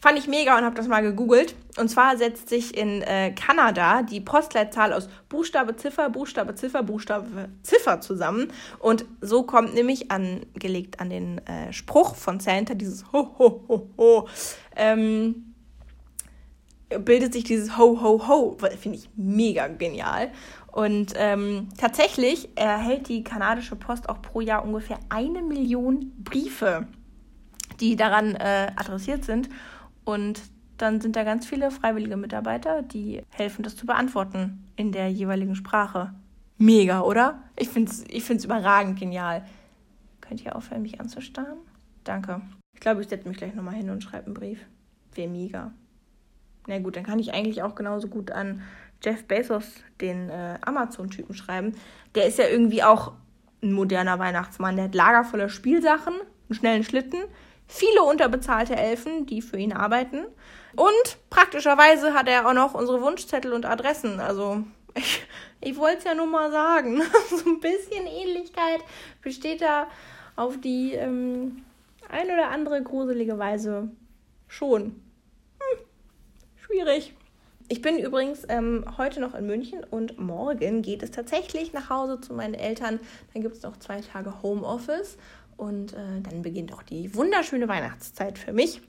Fand 0.00 0.16
ich 0.16 0.28
mega 0.28 0.56
und 0.56 0.64
habe 0.64 0.76
das 0.76 0.86
mal 0.86 1.02
gegoogelt. 1.02 1.56
Und 1.76 1.88
zwar 1.88 2.16
setzt 2.16 2.48
sich 2.48 2.76
in 2.76 3.02
äh, 3.02 3.32
Kanada 3.32 4.02
die 4.02 4.20
Postleitzahl 4.20 4.92
aus 4.92 5.08
Buchstabe, 5.28 5.74
Ziffer, 5.74 6.08
Buchstabe, 6.08 6.54
Ziffer, 6.54 6.84
Buchstabe, 6.84 7.48
Ziffer 7.62 8.00
zusammen. 8.00 8.52
Und 8.78 9.06
so 9.20 9.42
kommt 9.42 9.74
nämlich 9.74 10.12
angelegt 10.12 11.00
an 11.00 11.10
den 11.10 11.38
äh, 11.46 11.72
Spruch 11.72 12.14
von 12.14 12.38
Santa 12.38 12.74
dieses 12.74 13.12
Ho, 13.12 13.34
Ho, 13.38 13.64
Ho, 13.68 13.90
Ho. 13.98 14.28
Ähm, 14.76 15.47
bildet 16.88 17.32
sich 17.32 17.44
dieses 17.44 17.76
Ho, 17.76 18.00
Ho, 18.00 18.26
Ho. 18.28 18.56
Finde 18.78 18.98
ich 18.98 19.10
mega 19.16 19.68
genial. 19.68 20.30
Und 20.72 21.12
ähm, 21.16 21.68
tatsächlich 21.76 22.50
erhält 22.56 23.08
die 23.08 23.24
kanadische 23.24 23.76
Post 23.76 24.08
auch 24.08 24.22
pro 24.22 24.40
Jahr 24.40 24.64
ungefähr 24.64 24.98
eine 25.08 25.42
Million 25.42 26.12
Briefe, 26.18 26.86
die 27.80 27.96
daran 27.96 28.34
äh, 28.34 28.70
adressiert 28.76 29.24
sind. 29.24 29.48
Und 30.04 30.40
dann 30.76 31.00
sind 31.00 31.16
da 31.16 31.24
ganz 31.24 31.46
viele 31.46 31.70
freiwillige 31.70 32.16
Mitarbeiter, 32.16 32.82
die 32.82 33.22
helfen, 33.30 33.62
das 33.62 33.76
zu 33.76 33.86
beantworten 33.86 34.64
in 34.76 34.92
der 34.92 35.10
jeweiligen 35.10 35.56
Sprache. 35.56 36.14
Mega, 36.56 37.00
oder? 37.00 37.42
Ich 37.56 37.68
finde 37.68 37.90
es 37.90 38.04
ich 38.08 38.24
find's 38.24 38.44
überragend 38.44 38.98
genial. 38.98 39.44
Könnt 40.20 40.44
ihr 40.44 40.54
aufhören, 40.54 40.82
mich 40.82 41.00
anzustarren? 41.00 41.58
Danke. 42.04 42.40
Ich 42.74 42.80
glaube, 42.80 43.00
ich 43.00 43.08
setze 43.08 43.28
mich 43.28 43.38
gleich 43.38 43.54
nochmal 43.54 43.74
hin 43.74 43.90
und 43.90 44.02
schreibe 44.02 44.26
einen 44.26 44.34
Brief. 44.34 44.60
Wäre 45.14 45.28
mega. 45.28 45.72
Na 46.68 46.78
gut, 46.78 46.96
dann 46.96 47.04
kann 47.04 47.18
ich 47.18 47.32
eigentlich 47.32 47.62
auch 47.62 47.74
genauso 47.74 48.08
gut 48.08 48.30
an 48.30 48.62
Jeff 49.02 49.24
Bezos, 49.24 49.64
den 50.00 50.28
äh, 50.28 50.58
Amazon-Typen, 50.60 51.34
schreiben. 51.34 51.74
Der 52.14 52.26
ist 52.26 52.38
ja 52.38 52.46
irgendwie 52.46 52.82
auch 52.82 53.12
ein 53.62 53.72
moderner 53.72 54.18
Weihnachtsmann. 54.18 54.76
Der 54.76 54.84
hat 54.84 54.94
Lager 54.94 55.24
voller 55.24 55.48
Spielsachen, 55.48 56.14
einen 56.14 56.54
schnellen 56.54 56.84
Schlitten, 56.84 57.20
viele 57.66 58.02
unterbezahlte 58.02 58.76
Elfen, 58.76 59.24
die 59.24 59.40
für 59.40 59.56
ihn 59.56 59.72
arbeiten. 59.72 60.26
Und 60.76 61.18
praktischerweise 61.30 62.12
hat 62.12 62.28
er 62.28 62.46
auch 62.46 62.52
noch 62.52 62.74
unsere 62.74 63.00
Wunschzettel 63.00 63.54
und 63.54 63.64
Adressen. 63.64 64.20
Also 64.20 64.62
ich, 64.94 65.26
ich 65.62 65.76
wollte 65.78 65.98
es 65.98 66.04
ja 66.04 66.14
nur 66.14 66.26
mal 66.26 66.50
sagen. 66.50 67.00
so 67.30 67.48
ein 67.48 67.60
bisschen 67.60 68.06
Ähnlichkeit 68.06 68.80
besteht 69.22 69.62
da 69.62 69.86
auf 70.36 70.60
die 70.60 70.92
ähm, 70.92 71.64
ein 72.10 72.26
oder 72.26 72.50
andere 72.50 72.82
gruselige 72.82 73.38
Weise 73.38 73.90
schon. 74.48 75.07
Schwierig. 76.68 77.14
Ich 77.68 77.80
bin 77.80 77.98
übrigens 77.98 78.42
ähm, 78.50 78.84
heute 78.98 79.20
noch 79.20 79.34
in 79.34 79.46
München 79.46 79.84
und 79.84 80.18
morgen 80.18 80.82
geht 80.82 81.02
es 81.02 81.10
tatsächlich 81.10 81.72
nach 81.72 81.88
Hause 81.88 82.20
zu 82.20 82.34
meinen 82.34 82.52
Eltern. 82.52 83.00
Dann 83.32 83.42
gibt 83.42 83.56
es 83.56 83.62
noch 83.62 83.78
zwei 83.78 84.02
Tage 84.02 84.42
Homeoffice 84.42 85.16
und 85.56 85.94
äh, 85.94 86.20
dann 86.22 86.42
beginnt 86.42 86.74
auch 86.74 86.82
die 86.82 87.14
wunderschöne 87.14 87.68
Weihnachtszeit 87.68 88.38
für 88.38 88.52
mich. 88.52 88.82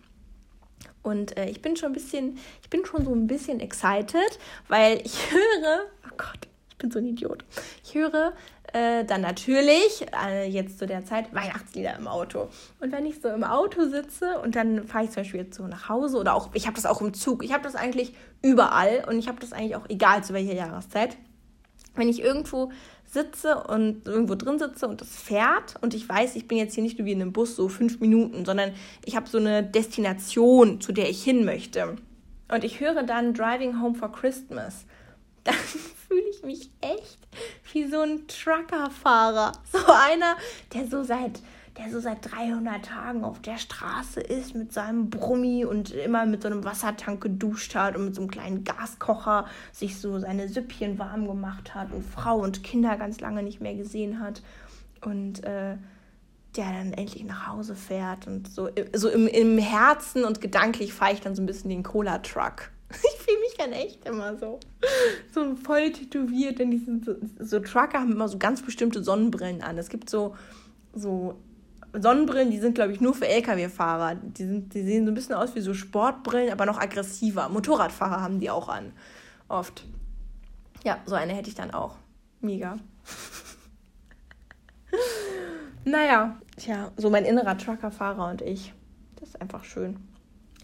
Und 1.03 1.37
äh, 1.37 1.49
ich 1.49 1.61
bin 1.61 1.77
schon 1.77 1.91
ein 1.91 1.93
bisschen, 1.93 2.37
ich 2.61 2.69
bin 2.69 2.85
schon 2.85 3.05
so 3.05 3.13
ein 3.13 3.27
bisschen 3.27 3.61
excited, 3.61 4.37
weil 4.67 5.01
ich 5.05 5.31
höre, 5.31 5.85
oh 6.05 6.15
Gott, 6.17 6.49
ich 6.69 6.77
bin 6.77 6.91
so 6.91 6.99
ein 6.99 7.05
Idiot. 7.05 7.45
Ich 7.85 7.95
höre 7.95 8.33
äh, 8.73 9.03
dann 9.05 9.21
natürlich 9.21 10.05
äh, 10.25 10.47
jetzt 10.49 10.79
zu 10.79 10.85
der 10.85 11.05
Zeit 11.05 11.33
Weihnachtslieder 11.33 11.95
im 11.95 12.07
Auto. 12.07 12.49
Und 12.79 12.91
wenn 12.91 13.05
ich 13.05 13.21
so 13.21 13.29
im 13.29 13.43
Auto 13.43 13.85
sitze 13.85 14.39
und 14.39 14.55
dann 14.55 14.87
fahre 14.87 15.05
ich 15.05 15.11
zum 15.11 15.23
Beispiel 15.23 15.41
jetzt 15.41 15.57
so 15.57 15.67
nach 15.67 15.89
Hause 15.89 16.17
oder 16.17 16.35
auch, 16.35 16.49
ich 16.53 16.65
habe 16.65 16.75
das 16.75 16.85
auch 16.85 17.01
im 17.01 17.13
Zug, 17.13 17.43
ich 17.43 17.53
habe 17.53 17.63
das 17.63 17.75
eigentlich 17.75 18.13
überall 18.41 19.05
und 19.07 19.17
ich 19.17 19.27
habe 19.27 19.39
das 19.39 19.53
eigentlich 19.53 19.75
auch 19.75 19.89
egal 19.89 20.23
zu 20.23 20.33
welcher 20.33 20.53
Jahreszeit. 20.53 21.17
Wenn 21.95 22.09
ich 22.09 22.21
irgendwo 22.21 22.71
sitze 23.05 23.63
und 23.63 24.07
irgendwo 24.07 24.35
drin 24.35 24.59
sitze 24.59 24.87
und 24.87 25.01
das 25.01 25.15
fährt 25.15 25.75
und 25.81 25.93
ich 25.93 26.07
weiß, 26.07 26.35
ich 26.35 26.47
bin 26.47 26.57
jetzt 26.57 26.75
hier 26.75 26.83
nicht 26.83 26.99
nur 26.99 27.05
wie 27.07 27.11
in 27.11 27.21
einem 27.21 27.33
Bus 27.33 27.55
so 27.55 27.67
fünf 27.67 27.99
Minuten, 27.99 28.45
sondern 28.45 28.71
ich 29.03 29.15
habe 29.15 29.27
so 29.27 29.39
eine 29.39 29.63
Destination, 29.63 30.79
zu 30.79 30.91
der 30.91 31.09
ich 31.09 31.23
hin 31.23 31.43
möchte. 31.43 31.95
Und 32.51 32.63
ich 32.63 32.79
höre 32.79 33.03
dann 33.03 33.33
Driving 33.33 33.81
Home 33.81 33.95
for 33.95 34.11
Christmas. 34.11 34.85
Dann 35.43 35.55
fühle 36.09 36.27
ich 36.29 36.43
mich 36.43 36.71
echt 36.81 37.19
wie 37.71 37.87
so 37.87 38.01
ein 38.01 38.27
Truckerfahrer. 38.27 39.53
So 39.71 39.79
einer, 39.85 40.35
der 40.73 40.87
so 40.87 41.03
seit 41.03 41.41
der 41.77 41.91
so 41.91 41.99
seit 42.01 42.29
300 42.29 42.83
Tagen 42.83 43.23
auf 43.23 43.41
der 43.41 43.57
Straße 43.57 44.19
ist 44.19 44.53
mit 44.53 44.73
seinem 44.73 45.09
Brummi 45.09 45.63
und 45.63 45.91
immer 45.91 46.25
mit 46.25 46.41
so 46.41 46.49
einem 46.49 46.65
Wassertank 46.65 47.21
geduscht 47.21 47.73
hat 47.73 47.95
und 47.95 48.05
mit 48.05 48.15
so 48.15 48.21
einem 48.21 48.29
kleinen 48.29 48.63
Gaskocher 48.65 49.45
sich 49.71 49.97
so 49.97 50.19
seine 50.19 50.49
Süppchen 50.49 50.99
warm 50.99 51.25
gemacht 51.25 51.75
hat 51.75 51.93
und 51.93 52.03
Frau 52.03 52.39
und 52.39 52.63
Kinder 52.63 52.97
ganz 52.97 53.21
lange 53.21 53.43
nicht 53.43 53.61
mehr 53.61 53.75
gesehen 53.75 54.19
hat 54.19 54.41
und 55.05 55.43
äh, 55.45 55.77
der 56.57 56.65
dann 56.65 56.93
endlich 56.93 57.23
nach 57.23 57.47
Hause 57.47 57.75
fährt 57.75 58.27
und 58.27 58.51
so, 58.51 58.69
so 58.93 59.07
im, 59.07 59.27
im 59.27 59.57
Herzen 59.57 60.25
und 60.25 60.41
gedanklich 60.41 60.93
fahre 60.93 61.13
ich 61.13 61.21
dann 61.21 61.35
so 61.35 61.41
ein 61.41 61.45
bisschen 61.45 61.69
den 61.69 61.83
Cola-Truck. 61.83 62.71
Ich 62.91 63.21
fühle 63.21 63.38
dann 63.59 63.73
echt 63.73 64.05
immer 64.05 64.37
so. 64.37 64.59
So 65.31 65.55
voll 65.55 65.91
tätowiert, 65.91 66.59
denn 66.59 66.71
die 66.71 66.79
sind 66.79 67.05
so, 67.05 67.15
so 67.39 67.59
Trucker 67.59 67.99
haben 67.99 68.13
immer 68.13 68.27
so 68.27 68.39
ganz 68.39 68.63
bestimmte 68.63 69.03
Sonnenbrillen 69.03 69.61
an. 69.61 69.77
Es 69.77 69.89
gibt 69.89 70.09
so, 70.09 70.35
so 70.93 71.35
Sonnenbrillen, 71.93 72.51
die 72.51 72.59
sind, 72.59 72.75
glaube 72.75 72.91
ich, 72.91 73.01
nur 73.01 73.13
für 73.13 73.27
Lkw-Fahrer. 73.27 74.15
Die, 74.15 74.61
die 74.61 74.83
sehen 74.83 75.05
so 75.05 75.11
ein 75.11 75.15
bisschen 75.15 75.35
aus 75.35 75.55
wie 75.55 75.61
so 75.61 75.73
Sportbrillen, 75.73 76.51
aber 76.51 76.65
noch 76.65 76.79
aggressiver. 76.79 77.49
Motorradfahrer 77.49 78.21
haben 78.21 78.39
die 78.39 78.49
auch 78.49 78.69
an. 78.69 78.91
Oft. 79.47 79.85
Ja, 80.83 80.99
so 81.05 81.15
eine 81.15 81.33
hätte 81.33 81.49
ich 81.49 81.55
dann 81.55 81.71
auch. 81.71 81.95
Mega. 82.41 82.77
naja, 85.85 86.39
tja, 86.57 86.91
so 86.97 87.09
mein 87.09 87.25
innerer 87.25 87.57
Truckerfahrer 87.57 88.29
und 88.29 88.41
ich. 88.41 88.73
Das 89.17 89.29
ist 89.29 89.41
einfach 89.41 89.63
schön. 89.63 89.97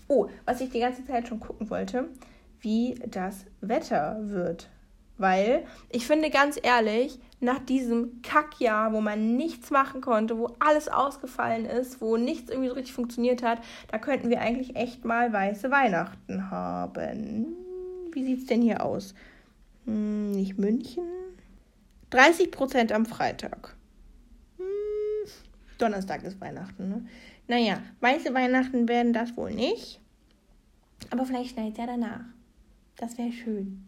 Oh, 0.08 0.28
was 0.46 0.62
ich 0.62 0.70
die 0.70 0.80
ganze 0.80 1.06
Zeit 1.06 1.28
schon 1.28 1.40
gucken 1.40 1.70
wollte, 1.70 2.08
wie 2.66 2.96
das 3.08 3.46
Wetter 3.62 4.18
wird. 4.22 4.70
Weil 5.18 5.66
ich 5.90 6.08
finde 6.08 6.30
ganz 6.30 6.60
ehrlich, 6.62 7.20
nach 7.40 7.60
diesem 7.60 8.22
Kackjahr, 8.22 8.92
wo 8.92 9.00
man 9.00 9.38
nichts 9.38 9.72
machen 9.72 10.02
konnte, 10.02 10.38
wo 10.38 10.50
alles 10.60 10.90
ausgefallen 10.90 11.66
ist, 11.66 12.02
wo 12.02 12.18
nichts 12.18 12.50
irgendwie 12.50 12.68
so 12.68 12.74
richtig 12.74 12.94
funktioniert 12.94 13.44
hat, 13.44 13.62
da 13.90 13.98
könnten 13.98 14.30
wir 14.30 14.42
eigentlich 14.42 14.76
echt 14.76 15.06
mal 15.06 15.32
weiße 15.32 15.72
Weihnachten 15.72 16.50
haben. 16.52 17.56
Wie 18.12 18.26
sieht 18.26 18.40
es 18.40 18.46
denn 18.48 18.62
hier 18.62 18.84
aus? 18.84 19.14
Hm, 19.86 20.32
nicht 20.32 20.58
München. 20.58 21.06
30 22.10 22.52
Prozent 22.52 22.92
am 22.92 23.06
Freitag. 23.06 23.76
Hm, 24.58 24.66
Donnerstag 25.78 26.24
ist 26.24 26.42
Weihnachten, 26.42 26.90
ne? 26.90 27.06
Naja, 27.48 27.78
weiße 28.02 28.34
Weihnachten 28.34 28.90
werden 28.90 29.14
das 29.14 29.38
wohl 29.38 29.52
nicht. 29.52 30.02
Aber 31.12 31.26
vielleicht 31.26 31.52
schneit 31.52 31.78
ja 31.78 31.86
danach. 31.86 32.35
Das 32.98 33.18
wäre 33.18 33.32
schön. 33.32 33.86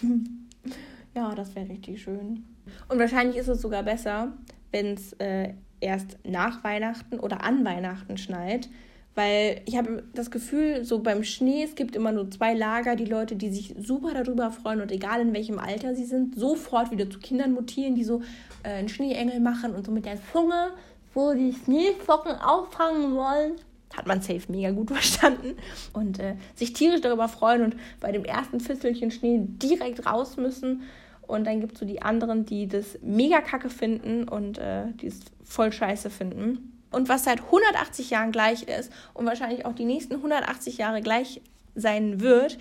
ja, 1.14 1.34
das 1.34 1.54
wäre 1.54 1.68
richtig 1.68 2.02
schön. 2.02 2.44
Und 2.88 2.98
wahrscheinlich 2.98 3.36
ist 3.36 3.48
es 3.48 3.60
sogar 3.60 3.82
besser, 3.82 4.32
wenn 4.70 4.94
es 4.94 5.12
äh, 5.14 5.54
erst 5.80 6.18
nach 6.24 6.64
Weihnachten 6.64 7.18
oder 7.18 7.42
an 7.42 7.64
Weihnachten 7.64 8.16
schneit. 8.16 8.68
Weil 9.16 9.60
ich 9.66 9.76
habe 9.76 10.02
das 10.14 10.32
Gefühl, 10.32 10.84
so 10.84 10.98
beim 10.98 11.22
Schnee, 11.22 11.62
es 11.62 11.76
gibt 11.76 11.94
immer 11.94 12.10
nur 12.10 12.30
zwei 12.32 12.52
Lager, 12.52 12.96
die 12.96 13.04
Leute, 13.04 13.36
die 13.36 13.50
sich 13.50 13.74
super 13.78 14.12
darüber 14.12 14.50
freuen 14.50 14.80
und 14.80 14.90
egal 14.90 15.20
in 15.20 15.32
welchem 15.32 15.60
Alter 15.60 15.94
sie 15.94 16.04
sind, 16.04 16.36
sofort 16.36 16.90
wieder 16.90 17.08
zu 17.08 17.20
Kindern 17.20 17.52
mutieren, 17.52 17.94
die 17.94 18.02
so 18.02 18.22
äh, 18.64 18.70
einen 18.70 18.88
Schneeengel 18.88 19.38
machen 19.38 19.72
und 19.72 19.86
so 19.86 19.92
mit 19.92 20.04
der 20.04 20.18
Zunge, 20.32 20.70
wo 21.12 21.32
die 21.32 21.52
Schneeflocken 21.52 22.32
auffangen 22.32 23.14
wollen 23.14 23.52
hat 23.96 24.06
man 24.06 24.20
safe 24.20 24.50
mega 24.50 24.70
gut 24.70 24.90
verstanden 24.92 25.56
und 25.92 26.18
äh, 26.18 26.36
sich 26.54 26.72
tierisch 26.72 27.00
darüber 27.00 27.28
freuen 27.28 27.62
und 27.62 27.76
bei 28.00 28.12
dem 28.12 28.24
ersten 28.24 28.60
Fisselchen 28.60 29.10
Schnee 29.10 29.40
direkt 29.40 30.06
raus 30.06 30.36
müssen. 30.36 30.82
Und 31.22 31.46
dann 31.46 31.60
gibt 31.60 31.74
es 31.74 31.80
so 31.80 31.86
die 31.86 32.02
anderen, 32.02 32.44
die 32.44 32.68
das 32.68 32.98
mega 33.02 33.40
kacke 33.40 33.70
finden 33.70 34.28
und 34.28 34.58
äh, 34.58 34.92
die 35.00 35.06
es 35.06 35.20
voll 35.42 35.72
scheiße 35.72 36.10
finden. 36.10 36.82
Und 36.90 37.08
was 37.08 37.24
seit 37.24 37.40
180 37.40 38.10
Jahren 38.10 38.30
gleich 38.30 38.64
ist 38.64 38.92
und 39.14 39.26
wahrscheinlich 39.26 39.64
auch 39.64 39.74
die 39.74 39.86
nächsten 39.86 40.14
180 40.14 40.78
Jahre 40.78 41.00
gleich 41.00 41.40
sein 41.74 42.20
wird, 42.20 42.58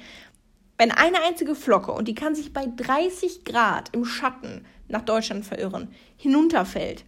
wenn 0.78 0.92
eine 0.92 1.22
einzige 1.22 1.56
Flocke, 1.56 1.92
und 1.92 2.08
die 2.08 2.16
kann 2.16 2.36
sich 2.36 2.52
bei 2.52 2.66
30 2.66 3.46
Grad 3.46 3.94
im 3.94 4.06
Schatten 4.06 4.66
nach 4.88 5.04
Deutschland 5.04 5.46
verirren, 5.46 5.90
hinunterfällt, 6.18 7.06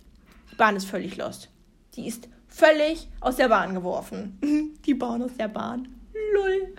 die 0.51 0.55
Bahn 0.55 0.75
ist 0.75 0.86
völlig 0.86 1.17
lost. 1.17 1.50
Die 1.96 2.08
ist 2.08 2.29
völlig 2.55 3.09
aus 3.19 3.35
der 3.35 3.50
Bahn 3.50 3.74
geworfen. 3.74 4.39
Die 4.85 4.93
Bahn 4.93 5.21
aus 5.21 5.35
der 5.38 5.50
Bahn. 5.50 5.89
Lull. 6.33 6.74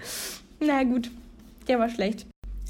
Na 0.61 0.83
gut, 0.85 1.11
der 1.68 1.78
war 1.78 1.90
schlecht. 1.90 2.26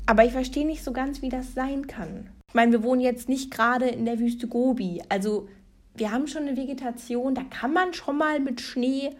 Aber 0.06 0.24
ich 0.24 0.32
verstehe 0.32 0.66
nicht 0.66 0.82
so 0.82 0.92
ganz, 0.92 1.22
wie 1.22 1.28
das 1.28 1.54
sein 1.54 1.86
kann. 1.86 2.30
Ich 2.48 2.54
meine, 2.54 2.72
wir 2.72 2.82
wohnen 2.82 3.00
jetzt 3.00 3.28
nicht 3.28 3.50
gerade 3.50 3.86
in 3.86 4.04
der 4.04 4.18
Wüste 4.18 4.48
Gobi. 4.48 5.02
Also 5.08 5.48
wir 5.94 6.10
haben 6.10 6.26
schon 6.26 6.42
eine 6.42 6.56
Vegetation, 6.56 7.34
da 7.34 7.42
kann 7.44 7.72
man 7.72 7.94
schon 7.94 8.18
mal 8.18 8.40
mit 8.40 8.60
Schnee 8.60 9.10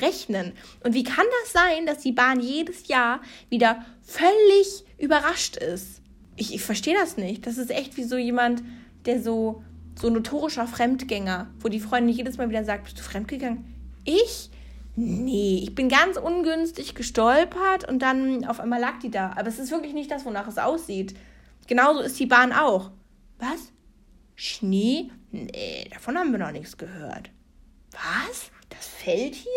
rechnen. 0.00 0.52
Und 0.84 0.94
wie 0.94 1.04
kann 1.04 1.26
das 1.42 1.52
sein, 1.52 1.86
dass 1.86 1.98
die 1.98 2.12
Bahn 2.12 2.40
jedes 2.40 2.88
Jahr 2.88 3.20
wieder 3.48 3.84
völlig 4.02 4.84
überrascht 4.98 5.56
ist? 5.56 6.00
Ich, 6.36 6.54
ich 6.54 6.62
verstehe 6.62 6.94
das 6.94 7.16
nicht. 7.16 7.46
Das 7.46 7.58
ist 7.58 7.70
echt 7.70 7.96
wie 7.96 8.04
so 8.04 8.16
jemand, 8.16 8.62
der 9.04 9.20
so 9.22 9.62
so 9.98 10.10
notorischer 10.10 10.66
Fremdgänger, 10.66 11.50
wo 11.60 11.68
die 11.68 11.80
Freundin 11.80 12.14
jedes 12.14 12.38
Mal 12.38 12.48
wieder 12.48 12.64
sagt, 12.64 12.84
bist 12.84 12.98
du 12.98 13.02
fremdgegangen? 13.02 13.64
Ich? 14.04 14.50
Nee, 14.94 15.60
ich 15.62 15.74
bin 15.74 15.88
ganz 15.88 16.16
ungünstig 16.18 16.94
gestolpert 16.94 17.88
und 17.88 18.00
dann 18.00 18.44
auf 18.44 18.60
einmal 18.60 18.80
lag 18.80 18.98
die 18.98 19.10
da. 19.10 19.32
Aber 19.36 19.48
es 19.48 19.58
ist 19.58 19.70
wirklich 19.70 19.94
nicht 19.94 20.10
das, 20.10 20.24
wonach 20.26 20.46
es 20.48 20.58
aussieht. 20.58 21.14
Genauso 21.66 22.00
ist 22.00 22.18
die 22.20 22.26
Bahn 22.26 22.52
auch. 22.52 22.90
Was? 23.38 23.72
Schnee? 24.34 25.10
Nee, 25.30 25.88
davon 25.92 26.18
haben 26.18 26.32
wir 26.32 26.38
noch 26.38 26.52
nichts 26.52 26.76
gehört. 26.76 27.30
Was? 27.92 28.50
Das 28.68 28.86
fällt 28.86 29.34
hier? 29.34 29.50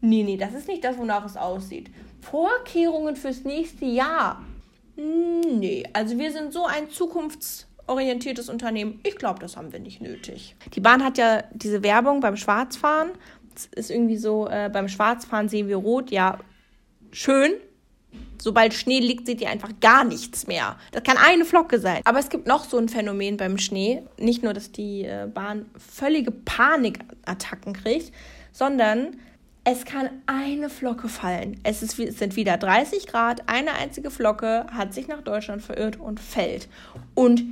Nee, 0.00 0.22
nee, 0.22 0.36
das 0.36 0.54
ist 0.54 0.68
nicht 0.68 0.84
das, 0.84 0.96
wonach 0.96 1.24
es 1.24 1.36
aussieht. 1.36 1.90
Vorkehrungen 2.20 3.16
fürs 3.16 3.42
nächste 3.44 3.84
Jahr. 3.84 4.44
Hm, 4.96 5.58
nee, 5.58 5.84
also 5.92 6.18
wir 6.18 6.30
sind 6.32 6.52
so 6.52 6.66
ein 6.66 6.88
Zukunfts- 6.88 7.67
orientiertes 7.88 8.48
Unternehmen. 8.48 9.00
Ich 9.04 9.16
glaube, 9.16 9.40
das 9.40 9.56
haben 9.56 9.72
wir 9.72 9.80
nicht 9.80 10.00
nötig. 10.00 10.56
Die 10.74 10.80
Bahn 10.80 11.04
hat 11.04 11.18
ja 11.18 11.44
diese 11.52 11.82
Werbung 11.82 12.20
beim 12.20 12.36
Schwarzfahren. 12.36 13.10
Es 13.54 13.66
ist 13.66 13.90
irgendwie 13.90 14.16
so, 14.16 14.48
äh, 14.48 14.70
beim 14.72 14.88
Schwarzfahren 14.88 15.48
sehen 15.48 15.68
wir 15.68 15.76
rot. 15.76 16.10
Ja, 16.10 16.38
schön. 17.10 17.52
Sobald 18.40 18.72
Schnee 18.72 19.00
liegt, 19.00 19.26
seht 19.26 19.40
ihr 19.40 19.50
einfach 19.50 19.72
gar 19.80 20.04
nichts 20.04 20.46
mehr. 20.46 20.76
Das 20.92 21.02
kann 21.02 21.16
eine 21.16 21.44
Flocke 21.44 21.80
sein. 21.80 22.02
Aber 22.04 22.20
es 22.20 22.28
gibt 22.28 22.46
noch 22.46 22.64
so 22.64 22.78
ein 22.78 22.88
Phänomen 22.88 23.36
beim 23.36 23.58
Schnee. 23.58 24.02
Nicht 24.18 24.44
nur, 24.44 24.52
dass 24.52 24.70
die 24.70 25.04
äh, 25.04 25.26
Bahn 25.32 25.66
völlige 25.76 26.30
Panikattacken 26.30 27.72
kriegt, 27.72 28.12
sondern 28.52 29.16
es 29.70 29.84
kann 29.84 30.08
eine 30.26 30.70
Flocke 30.70 31.08
fallen. 31.08 31.60
Es, 31.62 31.82
ist, 31.82 31.98
es 31.98 32.18
sind 32.18 32.36
wieder 32.36 32.56
30 32.56 33.06
Grad, 33.06 33.42
eine 33.48 33.74
einzige 33.74 34.10
Flocke 34.10 34.66
hat 34.72 34.94
sich 34.94 35.08
nach 35.08 35.20
Deutschland 35.20 35.62
verirrt 35.62 36.00
und 36.00 36.20
fällt. 36.20 36.68
Und 37.14 37.42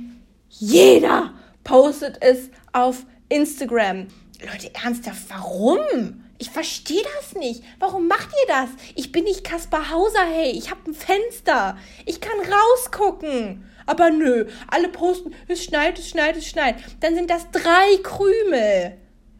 jeder 0.49 1.33
postet 1.63 2.17
es 2.21 2.49
auf 2.73 3.05
Instagram. 3.29 4.07
Leute, 4.41 4.71
ernsthaft, 4.83 5.23
warum? 5.29 6.23
Ich 6.39 6.51
verstehe 6.51 7.01
das 7.17 7.35
nicht. 7.35 7.63
Warum 7.79 8.07
macht 8.07 8.29
ihr 8.29 8.53
das? 8.53 8.69
Ich 8.95 9.11
bin 9.11 9.23
nicht 9.23 9.43
Kaspar 9.43 9.89
Hauser, 9.91 10.25
hey. 10.31 10.51
Ich 10.51 10.69
habe 10.69 10.91
ein 10.91 10.93
Fenster. 10.93 11.77
Ich 12.05 12.21
kann 12.21 12.37
rausgucken. 12.39 13.65
Aber 13.87 14.11
nö, 14.11 14.47
alle 14.67 14.89
posten, 14.89 15.33
es 15.47 15.63
schneit, 15.63 15.97
es 15.97 16.09
schneit, 16.09 16.35
es 16.37 16.47
schneit. 16.47 16.75
Dann 16.99 17.15
sind 17.15 17.29
das 17.29 17.49
drei 17.51 17.97
Krümel. 18.03 18.97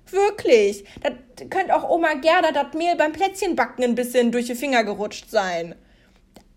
Wirklich. 0.09 0.85
Da 1.01 1.09
könnte 1.49 1.75
auch 1.75 1.89
Oma 1.89 2.13
Gerda 2.15 2.51
das 2.51 2.73
Mehl 2.73 2.95
beim 2.95 3.11
Plätzchenbacken 3.11 3.83
ein 3.83 3.95
bisschen 3.95 4.31
durch 4.31 4.45
die 4.47 4.55
Finger 4.55 4.83
gerutscht 4.83 5.29
sein. 5.29 5.75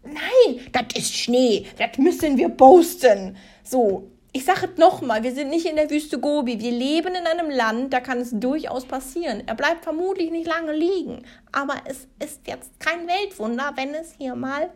Nein, 0.04 0.66
das 0.72 0.96
ist 0.96 1.14
Schnee. 1.14 1.66
Das 1.76 1.98
müssen 1.98 2.38
wir 2.38 2.48
posten. 2.48 3.36
So, 3.64 4.10
ich 4.32 4.44
sage 4.44 4.68
es 4.72 4.78
nochmal, 4.78 5.22
wir 5.22 5.34
sind 5.34 5.50
nicht 5.50 5.66
in 5.66 5.76
der 5.76 5.90
Wüste 5.90 6.18
Gobi. 6.18 6.60
Wir 6.60 6.70
leben 6.70 7.14
in 7.14 7.26
einem 7.26 7.50
Land, 7.50 7.92
da 7.92 8.00
kann 8.00 8.18
es 8.18 8.30
durchaus 8.32 8.84
passieren. 8.84 9.42
Er 9.46 9.54
bleibt 9.54 9.82
vermutlich 9.82 10.30
nicht 10.30 10.46
lange 10.46 10.72
liegen. 10.72 11.24
Aber 11.50 11.74
es 11.84 12.06
ist 12.24 12.46
jetzt 12.46 12.78
kein 12.78 13.08
Weltwunder, 13.08 13.72
wenn 13.74 13.92
es 13.94 14.14
hier 14.18 14.36
mal 14.36 14.70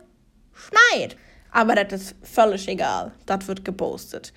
schneit. 0.53 1.15
Aber 1.51 1.75
das 1.75 2.01
ist 2.01 2.15
völlig 2.21 2.67
egal. 2.67 3.13
Das 3.25 3.47
wird 3.47 3.63
gepostet. 3.63 4.33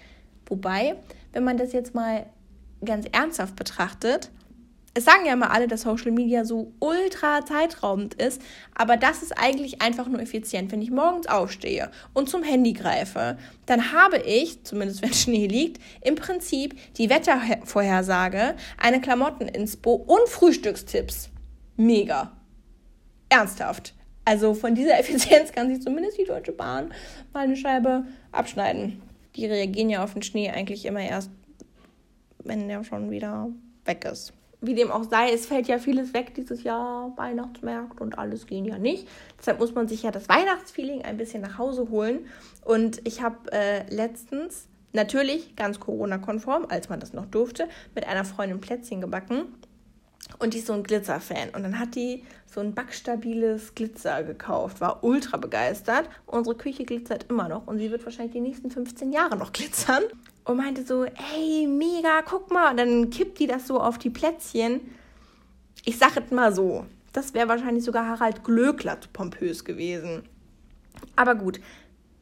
Wobei, 0.46 0.96
wenn 1.33 1.42
man 1.42 1.57
das 1.57 1.72
jetzt 1.72 1.94
mal 1.94 2.26
ganz 2.85 3.07
ernsthaft 3.11 3.57
betrachtet, 3.57 4.31
es 4.94 5.05
sagen 5.05 5.27
ja 5.27 5.33
immer 5.33 5.51
alle, 5.51 5.68
dass 5.68 5.83
Social 5.83 6.11
Media 6.11 6.44
so 6.44 6.72
ultra 6.81 7.44
zeitraubend 7.44 8.14
ist, 8.14 8.40
aber 8.74 8.96
das 8.96 9.22
ist 9.22 9.33
eigentlich 9.38 9.81
einfach 9.83 10.09
nur 10.09 10.20
effizient. 10.20 10.72
Wenn 10.72 10.83
ich 10.83 10.90
morgens 10.90 11.27
aufstehe 11.27 11.90
und 12.14 12.29
zum 12.29 12.42
Handy 12.42 12.72
greife, 12.72 13.38
dann 13.66 13.92
habe 13.92 14.18
ich, 14.18 14.64
zumindest 14.64 15.03
wenn 15.03 15.12
Schnee 15.12 15.46
liegt, 15.46 15.81
im 16.03 16.14
Prinzip 16.14 16.77
die 16.96 17.11
Wettervorhersage, 17.11 18.55
eine 18.77 19.01
Klamotteninspo 19.01 19.92
und 19.92 20.29
Frühstückstipps. 20.29 21.31
Mega. 21.77 22.33
Ernsthaft. 23.29 23.94
Also 24.24 24.55
von 24.55 24.74
dieser 24.74 24.98
Effizienz 24.98 25.53
kann 25.53 25.68
sich 25.68 25.83
zumindest 25.83 26.18
die 26.18 26.24
Deutsche 26.24 26.53
Bahn 26.53 26.92
mal 27.33 27.44
eine 27.44 27.57
Scheibe 27.57 28.05
abschneiden. 28.33 29.01
Die 29.37 29.46
reagieren 29.46 29.90
ja 29.90 30.03
auf 30.03 30.14
den 30.14 30.22
Schnee 30.22 30.51
eigentlich 30.51 30.85
immer 30.87 31.01
erst, 31.01 31.31
wenn 32.42 32.66
der 32.66 32.83
schon 32.83 33.11
wieder 33.11 33.51
weg 33.85 34.05
ist 34.05 34.33
wie 34.61 34.75
dem 34.75 34.90
auch 34.90 35.05
sei, 35.05 35.33
es 35.33 35.47
fällt 35.47 35.68
ja 35.68 35.79
vieles 35.79 36.14
weg 36.14 36.35
dieses 36.35 36.64
Jahr, 36.64 37.12
Weihnachtsmärkte 37.16 38.03
und 38.03 38.18
alles 38.18 38.47
gehen 38.47 38.64
ja 38.64 38.79
nicht. 38.79 39.07
Deshalb 39.38 39.61
muss 39.61 39.75
man 39.75 39.87
sich 39.87 40.03
ja 40.03 40.11
das 40.11 40.29
Weihnachtsfeeling 40.29 41.03
ein 41.03 41.16
bisschen 41.16 41.42
nach 41.42 41.59
Hause 41.59 41.88
holen. 41.90 42.27
Und 42.64 43.07
ich 43.07 43.23
habe 43.23 43.53
äh, 43.53 43.88
letztens, 43.94 44.66
natürlich 44.92 45.55
ganz 45.55 45.79
Corona-konform, 45.79 46.66
als 46.68 46.88
man 46.88 46.99
das 46.99 47.12
noch 47.12 47.27
durfte, 47.27 47.68
mit 47.94 48.07
einer 48.07 48.25
Freundin 48.25 48.61
Plätzchen 48.61 49.01
gebacken. 49.01 49.55
Und 50.38 50.55
die 50.55 50.59
ist 50.59 50.66
so 50.66 50.73
ein 50.73 50.83
Glitzer-Fan. 50.83 51.51
Und 51.51 51.62
dann 51.62 51.79
hat 51.79 51.94
die 51.94 52.25
so 52.47 52.61
ein 52.61 52.75
backstabiles 52.75 53.75
Glitzer 53.75 54.25
gekauft, 54.25 54.81
war 54.81 55.05
ultra 55.05 55.37
begeistert. 55.37 56.09
Unsere 56.27 56.57
Küche 56.57 56.85
glitzert 56.85 57.27
immer 57.29 57.49
noch 57.49 57.66
und 57.66 57.79
sie 57.79 57.90
wird 57.90 58.05
wahrscheinlich 58.05 58.33
die 58.33 58.40
nächsten 58.40 58.71
15 58.71 59.12
Jahre 59.12 59.37
noch 59.37 59.53
glitzern 59.53 60.03
und 60.48 60.56
meinte 60.56 60.82
so, 60.82 61.04
ey, 61.04 61.66
mega, 61.66 62.22
guck 62.22 62.50
mal. 62.50 62.70
Und 62.70 62.78
dann 62.78 63.11
kippt 63.11 63.38
die 63.38 63.46
das 63.46 63.66
so 63.66 63.78
auf 63.80 63.98
die 63.98 64.08
Plätzchen. 64.08 64.80
Ich 65.84 65.98
sag 65.98 66.16
es 66.16 66.30
mal 66.30 66.54
so, 66.54 66.87
das 67.12 67.34
wäre 67.34 67.48
wahrscheinlich 67.48 67.84
sogar 67.84 68.06
Harald 68.06 68.44
Glöckler 68.44 68.96
pompös 69.12 69.66
gewesen. 69.66 70.22
Aber 71.16 71.34
gut. 71.34 71.61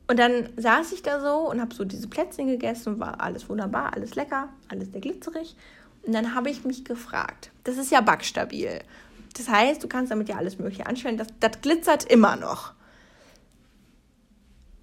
Und 0.09 0.19
dann 0.19 0.49
saß 0.57 0.91
ich 0.91 1.03
da 1.03 1.21
so 1.21 1.51
und 1.51 1.61
habe 1.61 1.73
so 1.73 1.85
diese 1.85 2.09
Plätzchen 2.09 2.49
gegessen 2.49 2.99
war 2.99 3.21
alles 3.21 3.49
wunderbar, 3.49 3.95
alles 3.95 4.17
lecker, 4.17 4.49
alles 4.69 4.91
sehr 4.91 5.01
glitzerig. 5.01 5.55
Und 6.05 6.13
dann 6.13 6.35
habe 6.35 6.51
ich 6.51 6.65
mich 6.65 6.85
gefragt, 6.85 7.53
das 7.63 7.77
ist 7.77 7.93
ja 7.93 8.01
backstabil. 8.01 8.81
Das 9.37 9.49
heißt, 9.49 9.85
du 9.85 9.89
kannst 9.89 10.11
damit 10.11 10.29
ja 10.29 10.37
alles 10.37 10.59
Mögliche 10.59 10.87
anstellen. 10.87 11.17
Das, 11.17 11.29
das 11.39 11.61
glitzert 11.61 12.05
immer 12.05 12.35
noch. 12.35 12.73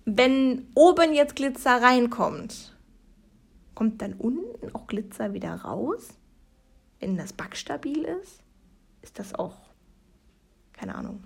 Wenn 0.06 0.68
oben 0.76 1.14
jetzt 1.14 1.36
Glitzer 1.36 1.82
reinkommt, 1.82 2.73
kommt 3.76 4.02
dann 4.02 4.14
unten 4.14 4.74
auch 4.76 4.88
Glitzer 4.88 5.34
wieder 5.34 5.54
raus, 5.56 6.10
wenn 7.00 7.18
das 7.18 7.34
backstabil 7.34 8.04
ist? 8.04 8.42
Ist 9.02 9.20
das 9.20 9.36
auch, 9.36 9.58
keine 10.72 10.96
Ahnung, 10.96 11.24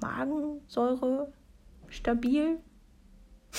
Magensäure 0.00 1.32
stabil? 1.88 2.58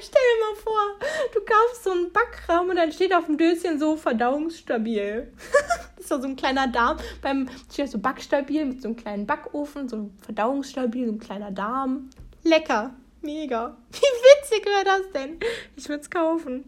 Stell 0.00 0.20
dir 0.20 0.44
mal 0.44 0.56
vor, 0.56 1.08
du 1.32 1.40
kaufst 1.40 1.84
so 1.84 1.90
einen 1.92 2.12
Backrahmen 2.12 2.70
und 2.70 2.76
dann 2.76 2.92
steht 2.92 3.14
auf 3.14 3.26
dem 3.26 3.38
Döschen 3.38 3.78
so 3.78 3.96
verdauungsstabil. 3.96 5.32
das 5.96 6.04
ist 6.04 6.08
so 6.08 6.22
ein 6.22 6.36
kleiner 6.36 6.66
Darm. 6.66 6.98
Beim 7.22 7.48
steht 7.72 7.90
so 7.90 7.98
backstabil 7.98 8.64
mit 8.64 8.82
so 8.82 8.88
einem 8.88 8.96
kleinen 8.96 9.26
Backofen, 9.26 9.88
so 9.88 10.10
verdauungsstabil, 10.22 11.06
so 11.06 11.12
ein 11.12 11.18
kleiner 11.18 11.52
Darm. 11.52 12.10
Lecker. 12.42 12.94
Mega. 13.22 13.76
Wie 13.90 13.98
witzig 13.98 14.64
wäre 14.66 14.84
das 14.84 15.10
denn? 15.12 15.38
Ich 15.76 15.88
würde 15.88 16.02
es 16.02 16.10
kaufen. 16.10 16.64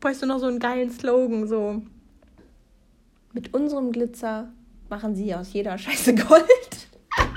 Bräuchst 0.00 0.22
du 0.22 0.26
noch 0.26 0.38
so 0.38 0.46
einen 0.46 0.58
geilen 0.58 0.90
Slogan, 0.90 1.46
so. 1.48 1.82
Mit 3.32 3.52
unserem 3.54 3.92
Glitzer 3.92 4.52
machen 4.88 5.14
sie 5.14 5.34
aus 5.34 5.52
jeder 5.52 5.76
Scheiße 5.76 6.14
Gold. 6.14 6.88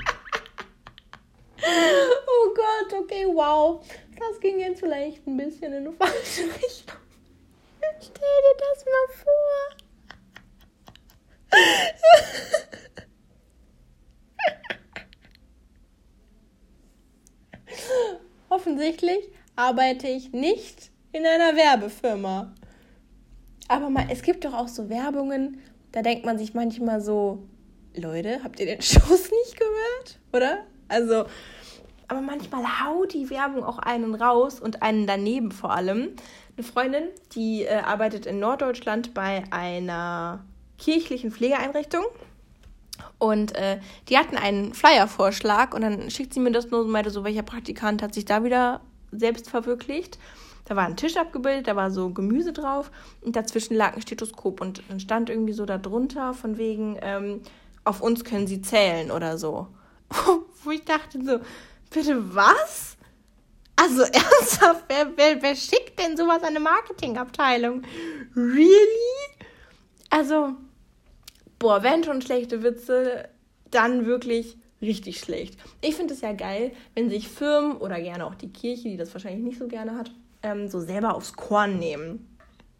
oh 1.62 2.54
Gott, 2.54 3.00
okay, 3.00 3.26
wow. 3.26 3.84
Das 4.18 4.40
ging 4.40 4.58
jetzt 4.60 4.80
vielleicht 4.80 5.26
ein 5.26 5.36
bisschen 5.36 5.72
in 5.72 5.86
eine 5.86 5.92
falsche 5.92 6.42
Richtung. 6.42 6.96
Stell 8.00 8.12
dir 8.12 8.56
das 8.58 8.84
mal 8.86 9.08
vor. 9.24 9.76
Offensichtlich 18.70 19.28
arbeite 19.56 20.06
ich 20.06 20.32
nicht 20.32 20.92
in 21.10 21.26
einer 21.26 21.56
Werbefirma. 21.56 22.54
Aber 23.66 23.90
mal, 23.90 24.06
es 24.10 24.22
gibt 24.22 24.44
doch 24.44 24.54
auch 24.54 24.68
so 24.68 24.88
Werbungen, 24.88 25.60
da 25.90 26.02
denkt 26.02 26.24
man 26.24 26.38
sich 26.38 26.54
manchmal 26.54 27.00
so, 27.00 27.42
Leute, 27.96 28.44
habt 28.44 28.60
ihr 28.60 28.66
den 28.66 28.80
Schuss 28.80 29.28
nicht 29.32 29.58
gehört? 29.58 30.20
Oder? 30.32 30.58
Also, 30.86 31.24
aber 32.06 32.20
manchmal 32.20 32.62
haut 32.84 33.12
die 33.12 33.28
Werbung 33.28 33.64
auch 33.64 33.80
einen 33.80 34.14
raus 34.14 34.60
und 34.60 34.82
einen 34.82 35.08
daneben 35.08 35.50
vor 35.50 35.72
allem. 35.72 36.10
Eine 36.56 36.64
Freundin, 36.64 37.04
die 37.34 37.64
äh, 37.64 37.74
arbeitet 37.74 38.26
in 38.26 38.38
Norddeutschland 38.38 39.14
bei 39.14 39.42
einer 39.50 40.44
kirchlichen 40.78 41.32
Pflegeeinrichtung. 41.32 42.04
Und 43.18 43.54
äh, 43.56 43.80
die 44.08 44.18
hatten 44.18 44.36
einen 44.36 44.74
Flyer-Vorschlag 44.74 45.74
und 45.74 45.82
dann 45.82 46.10
schickt 46.10 46.34
sie 46.34 46.40
mir 46.40 46.52
das 46.52 46.70
nur 46.70 46.80
und 46.80 46.90
meinte 46.90 47.10
so, 47.10 47.24
welcher 47.24 47.42
Praktikant 47.42 48.02
hat 48.02 48.14
sich 48.14 48.24
da 48.24 48.44
wieder 48.44 48.80
selbst 49.12 49.50
verwirklicht. 49.50 50.18
Da 50.64 50.76
war 50.76 50.84
ein 50.84 50.96
Tisch 50.96 51.16
abgebildet, 51.16 51.66
da 51.66 51.74
war 51.74 51.90
so 51.90 52.10
Gemüse 52.10 52.52
drauf 52.52 52.90
und 53.22 53.34
dazwischen 53.34 53.74
lag 53.74 53.94
ein 53.94 54.02
Stethoskop 54.02 54.60
und 54.60 54.82
dann 54.88 55.00
stand 55.00 55.28
irgendwie 55.28 55.52
so 55.52 55.66
darunter 55.66 56.32
von 56.32 56.58
wegen, 56.58 56.96
ähm, 57.02 57.40
auf 57.82 58.00
uns 58.00 58.24
können 58.24 58.46
sie 58.46 58.62
zählen 58.62 59.10
oder 59.10 59.36
so. 59.36 59.66
Wo 60.62 60.70
ich 60.70 60.84
dachte 60.84 61.18
so, 61.24 61.40
Bitte 61.90 62.34
was? 62.34 62.96
Also 63.76 64.02
ernsthaft, 64.12 64.84
wer, 64.88 65.16
wer, 65.16 65.42
wer 65.42 65.56
schickt 65.56 65.98
denn 65.98 66.16
sowas 66.16 66.42
an 66.42 66.50
eine 66.50 66.60
Marketingabteilung? 66.60 67.82
Really? 68.36 68.68
Also, 70.08 70.54
boah, 71.60 71.84
wenn 71.84 72.02
schon 72.02 72.20
schlechte 72.20 72.64
Witze, 72.64 73.28
dann 73.70 74.06
wirklich 74.06 74.56
richtig 74.82 75.20
schlecht. 75.20 75.56
Ich 75.80 75.94
finde 75.94 76.14
es 76.14 76.22
ja 76.22 76.32
geil, 76.32 76.72
wenn 76.96 77.08
sich 77.08 77.28
Firmen 77.28 77.76
oder 77.76 78.00
gerne 78.00 78.26
auch 78.26 78.34
die 78.34 78.52
Kirche, 78.52 78.88
die 78.88 78.96
das 78.96 79.12
wahrscheinlich 79.12 79.44
nicht 79.44 79.58
so 79.58 79.68
gerne 79.68 79.96
hat, 79.96 80.10
ähm, 80.42 80.68
so 80.68 80.80
selber 80.80 81.14
aufs 81.14 81.34
Korn 81.34 81.78
nehmen. 81.78 82.26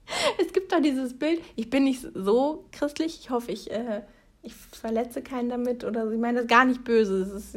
Es 0.45 0.53
gibt 0.53 0.73
da 0.73 0.81
dieses 0.81 1.17
Bild, 1.17 1.41
ich 1.55 1.71
bin 1.71 1.85
nicht 1.85 2.05
so 2.15 2.65
christlich, 2.73 3.21
ich 3.21 3.31
hoffe, 3.31 3.53
ich 3.53 3.71
äh, 3.71 4.03
ich 4.43 4.55
verletze 4.55 5.23
keinen 5.23 5.51
damit 5.51 5.85
oder 5.85 6.07
so. 6.07 6.13
Ich 6.13 6.19
meine 6.19 6.39
das 6.39 6.47
gar 6.47 6.65
nicht 6.65 6.85
böse. 6.85 7.23
Es 7.23 7.55
ist 7.55 7.57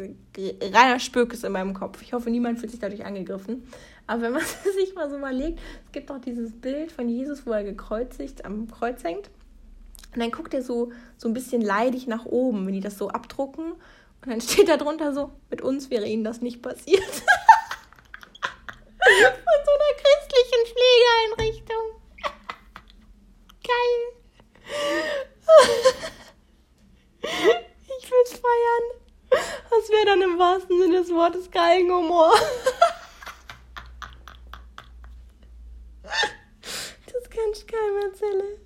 reiner 0.73 0.99
Spökes 0.99 1.43
in 1.43 1.53
meinem 1.53 1.73
Kopf. 1.73 2.01
Ich 2.01 2.13
hoffe, 2.13 2.29
niemand 2.29 2.59
fühlt 2.59 2.71
sich 2.71 2.79
dadurch 2.79 3.05
angegriffen. 3.05 3.63
Aber 4.05 4.23
wenn 4.23 4.33
man 4.33 4.41
sich 4.75 4.93
mal 4.93 5.09
so 5.09 5.17
überlegt, 5.17 5.59
es 5.85 5.91
gibt 5.91 6.09
doch 6.09 6.19
dieses 6.19 6.51
Bild 6.51 6.91
von 6.91 7.07
Jesus, 7.07 7.45
wo 7.45 7.51
er 7.51 7.63
gekreuzigt 7.63 8.43
am 8.43 8.69
Kreuz 8.69 9.03
hängt. 9.03 9.29
Und 10.13 10.19
dann 10.19 10.31
guckt 10.31 10.53
er 10.53 10.61
so, 10.61 10.91
so 11.17 11.27
ein 11.27 11.33
bisschen 11.33 11.61
leidig 11.61 12.07
nach 12.07 12.25
oben, 12.25 12.65
wenn 12.65 12.73
die 12.73 12.79
das 12.79 12.97
so 12.97 13.09
abdrucken. 13.09 13.73
Und 13.73 14.27
dann 14.27 14.41
steht 14.47 14.69
da 14.69 14.77
drunter 14.77 15.13
so, 15.13 15.31
mit 15.49 15.61
uns 15.61 15.89
wäre 15.89 16.05
ihnen 16.07 16.23
das 16.23 16.41
nicht 16.41 16.61
passiert. 16.61 17.03
von 19.03 19.59
so 19.65 19.71
einer 19.71 19.93
christlichen 20.01 20.63
Pflegeeinrichtung. 21.37 22.01
Geil. 23.63 24.01
Ich 28.03 28.11
will's 28.11 28.31
feiern. 28.31 28.85
Das 29.69 29.89
wäre 29.89 30.05
dann 30.05 30.21
im 30.21 30.37
wahrsten 30.37 30.77
Sinne 30.77 30.99
des 30.99 31.09
Wortes 31.09 31.49
Galgenhumor. 31.49 32.33
Das 36.03 37.29
kann 37.29 37.51
ich 37.53 37.65
keinem 37.65 37.97
erzählen. 38.03 38.57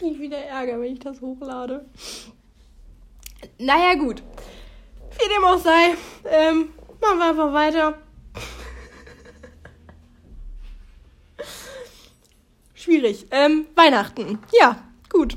Kriege 0.00 0.14
ich 0.14 0.20
wieder 0.20 0.38
Ärger, 0.38 0.80
wenn 0.80 0.92
ich 0.92 0.98
das 0.98 1.20
hochlade. 1.20 1.84
Naja, 3.58 3.94
gut. 3.94 4.22
Wie 5.12 5.28
dem 5.28 5.44
auch 5.44 5.58
sei, 5.58 5.94
ähm, 6.24 6.70
machen 7.00 7.18
wir 7.18 7.28
einfach 7.28 7.52
weiter. 7.52 7.98
Schwierig. 12.74 13.26
Ähm, 13.30 13.66
Weihnachten. 13.76 14.40
Ja, 14.58 14.82
gut 15.08 15.36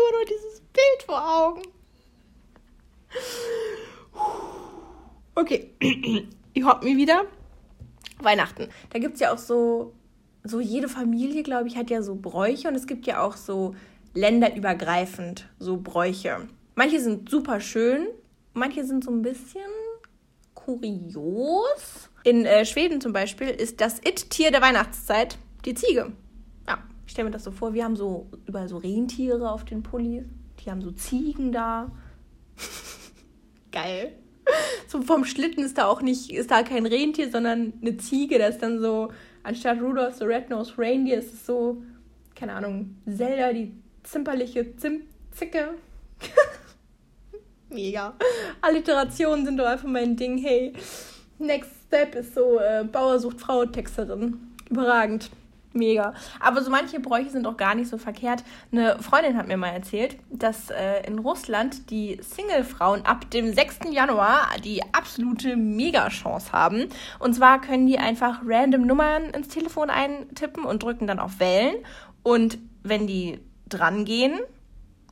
immer 0.00 0.18
nur 0.18 0.24
dieses 0.26 0.60
Bild 0.60 1.02
vor 1.06 1.38
Augen. 1.38 1.62
Okay, 5.34 5.70
ich 6.52 6.64
hab 6.64 6.82
mir 6.82 6.96
wieder. 6.96 7.24
Weihnachten. 8.18 8.68
Da 8.90 8.98
gibt 8.98 9.14
es 9.14 9.20
ja 9.20 9.32
auch 9.32 9.38
so, 9.38 9.94
so 10.44 10.60
jede 10.60 10.88
Familie, 10.88 11.42
glaube 11.42 11.68
ich, 11.68 11.76
hat 11.76 11.90
ja 11.90 12.02
so 12.02 12.14
Bräuche 12.14 12.68
und 12.68 12.74
es 12.74 12.86
gibt 12.86 13.06
ja 13.06 13.22
auch 13.22 13.36
so 13.36 13.74
länderübergreifend 14.14 15.48
so 15.58 15.76
Bräuche. 15.76 16.48
Manche 16.74 17.00
sind 17.00 17.28
super 17.28 17.60
schön, 17.60 18.06
manche 18.54 18.84
sind 18.84 19.04
so 19.04 19.10
ein 19.10 19.22
bisschen 19.22 19.60
kurios. 20.54 22.10
In 22.24 22.44
äh, 22.44 22.64
Schweden 22.64 23.00
zum 23.00 23.12
Beispiel 23.12 23.48
ist 23.48 23.80
das 23.80 23.98
It-Tier 23.98 24.50
der 24.50 24.62
Weihnachtszeit 24.62 25.38
die 25.64 25.74
Ziege. 25.74 26.12
Ich 27.10 27.12
stelle 27.14 27.26
mir 27.26 27.32
das 27.32 27.42
so 27.42 27.50
vor, 27.50 27.74
wir 27.74 27.82
haben 27.82 27.96
so 27.96 28.28
überall 28.46 28.68
so 28.68 28.76
Rentiere 28.76 29.50
auf 29.50 29.64
den 29.64 29.82
Pullis. 29.82 30.22
Die 30.60 30.70
haben 30.70 30.80
so 30.80 30.92
Ziegen 30.92 31.50
da. 31.50 31.90
Geil. 33.72 34.12
So 34.88 35.02
vom 35.02 35.24
Schlitten 35.24 35.64
ist 35.64 35.78
da 35.78 35.86
auch 35.86 36.02
nicht, 36.02 36.32
ist 36.32 36.50
da 36.50 36.64
kein 36.64 36.84
Rentier, 36.84 37.30
sondern 37.30 37.72
eine 37.80 37.96
Ziege. 37.96 38.38
Das 38.38 38.56
ist 38.56 38.62
dann 38.62 38.80
so, 38.80 39.12
anstatt 39.44 39.80
Rudolph 39.80 40.16
the 40.16 40.24
Red-Nosed 40.24 40.78
Reindeer, 40.78 41.18
ist 41.18 41.32
es 41.32 41.46
so, 41.46 41.82
keine 42.34 42.54
Ahnung, 42.54 42.96
Zelda, 43.06 43.52
die 43.52 43.72
zimperliche 44.02 44.74
Zimtzicke. 44.76 45.74
Mega. 47.68 48.14
Alliterationen 48.60 49.44
sind 49.44 49.58
doch 49.58 49.66
einfach 49.66 49.86
mein 49.86 50.16
Ding. 50.16 50.38
Hey, 50.38 50.72
Next 51.38 51.70
Step 51.86 52.14
ist 52.16 52.34
so 52.34 52.58
äh, 52.58 52.84
Bauer 52.84 53.18
sucht 53.18 53.40
Frau 53.40 53.64
Texterin. 53.64 54.38
Überragend. 54.68 55.30
Mega. 55.72 56.14
Aber 56.40 56.62
so 56.62 56.70
manche 56.70 56.98
Bräuche 56.98 57.30
sind 57.30 57.46
auch 57.46 57.56
gar 57.56 57.76
nicht 57.76 57.88
so 57.88 57.96
verkehrt. 57.96 58.42
Eine 58.72 58.98
Freundin 59.00 59.36
hat 59.36 59.46
mir 59.46 59.56
mal 59.56 59.68
erzählt, 59.68 60.16
dass 60.28 60.70
äh, 60.70 61.06
in 61.06 61.20
Russland 61.20 61.90
die 61.90 62.18
Single-Frauen 62.20 63.06
ab 63.06 63.30
dem 63.30 63.54
6. 63.54 63.78
Januar 63.92 64.48
die 64.64 64.82
absolute 64.92 65.56
Mega-Chance 65.56 66.52
haben. 66.52 66.88
Und 67.20 67.34
zwar 67.34 67.60
können 67.60 67.86
die 67.86 67.98
einfach 67.98 68.40
random 68.44 68.84
Nummern 68.84 69.30
ins 69.30 69.48
Telefon 69.48 69.90
eintippen 69.90 70.64
und 70.64 70.82
drücken 70.82 71.06
dann 71.06 71.20
auf 71.20 71.38
Wellen. 71.38 71.76
Und 72.24 72.58
wenn 72.82 73.06
die 73.06 73.38
dran 73.68 74.04
gehen, 74.04 74.40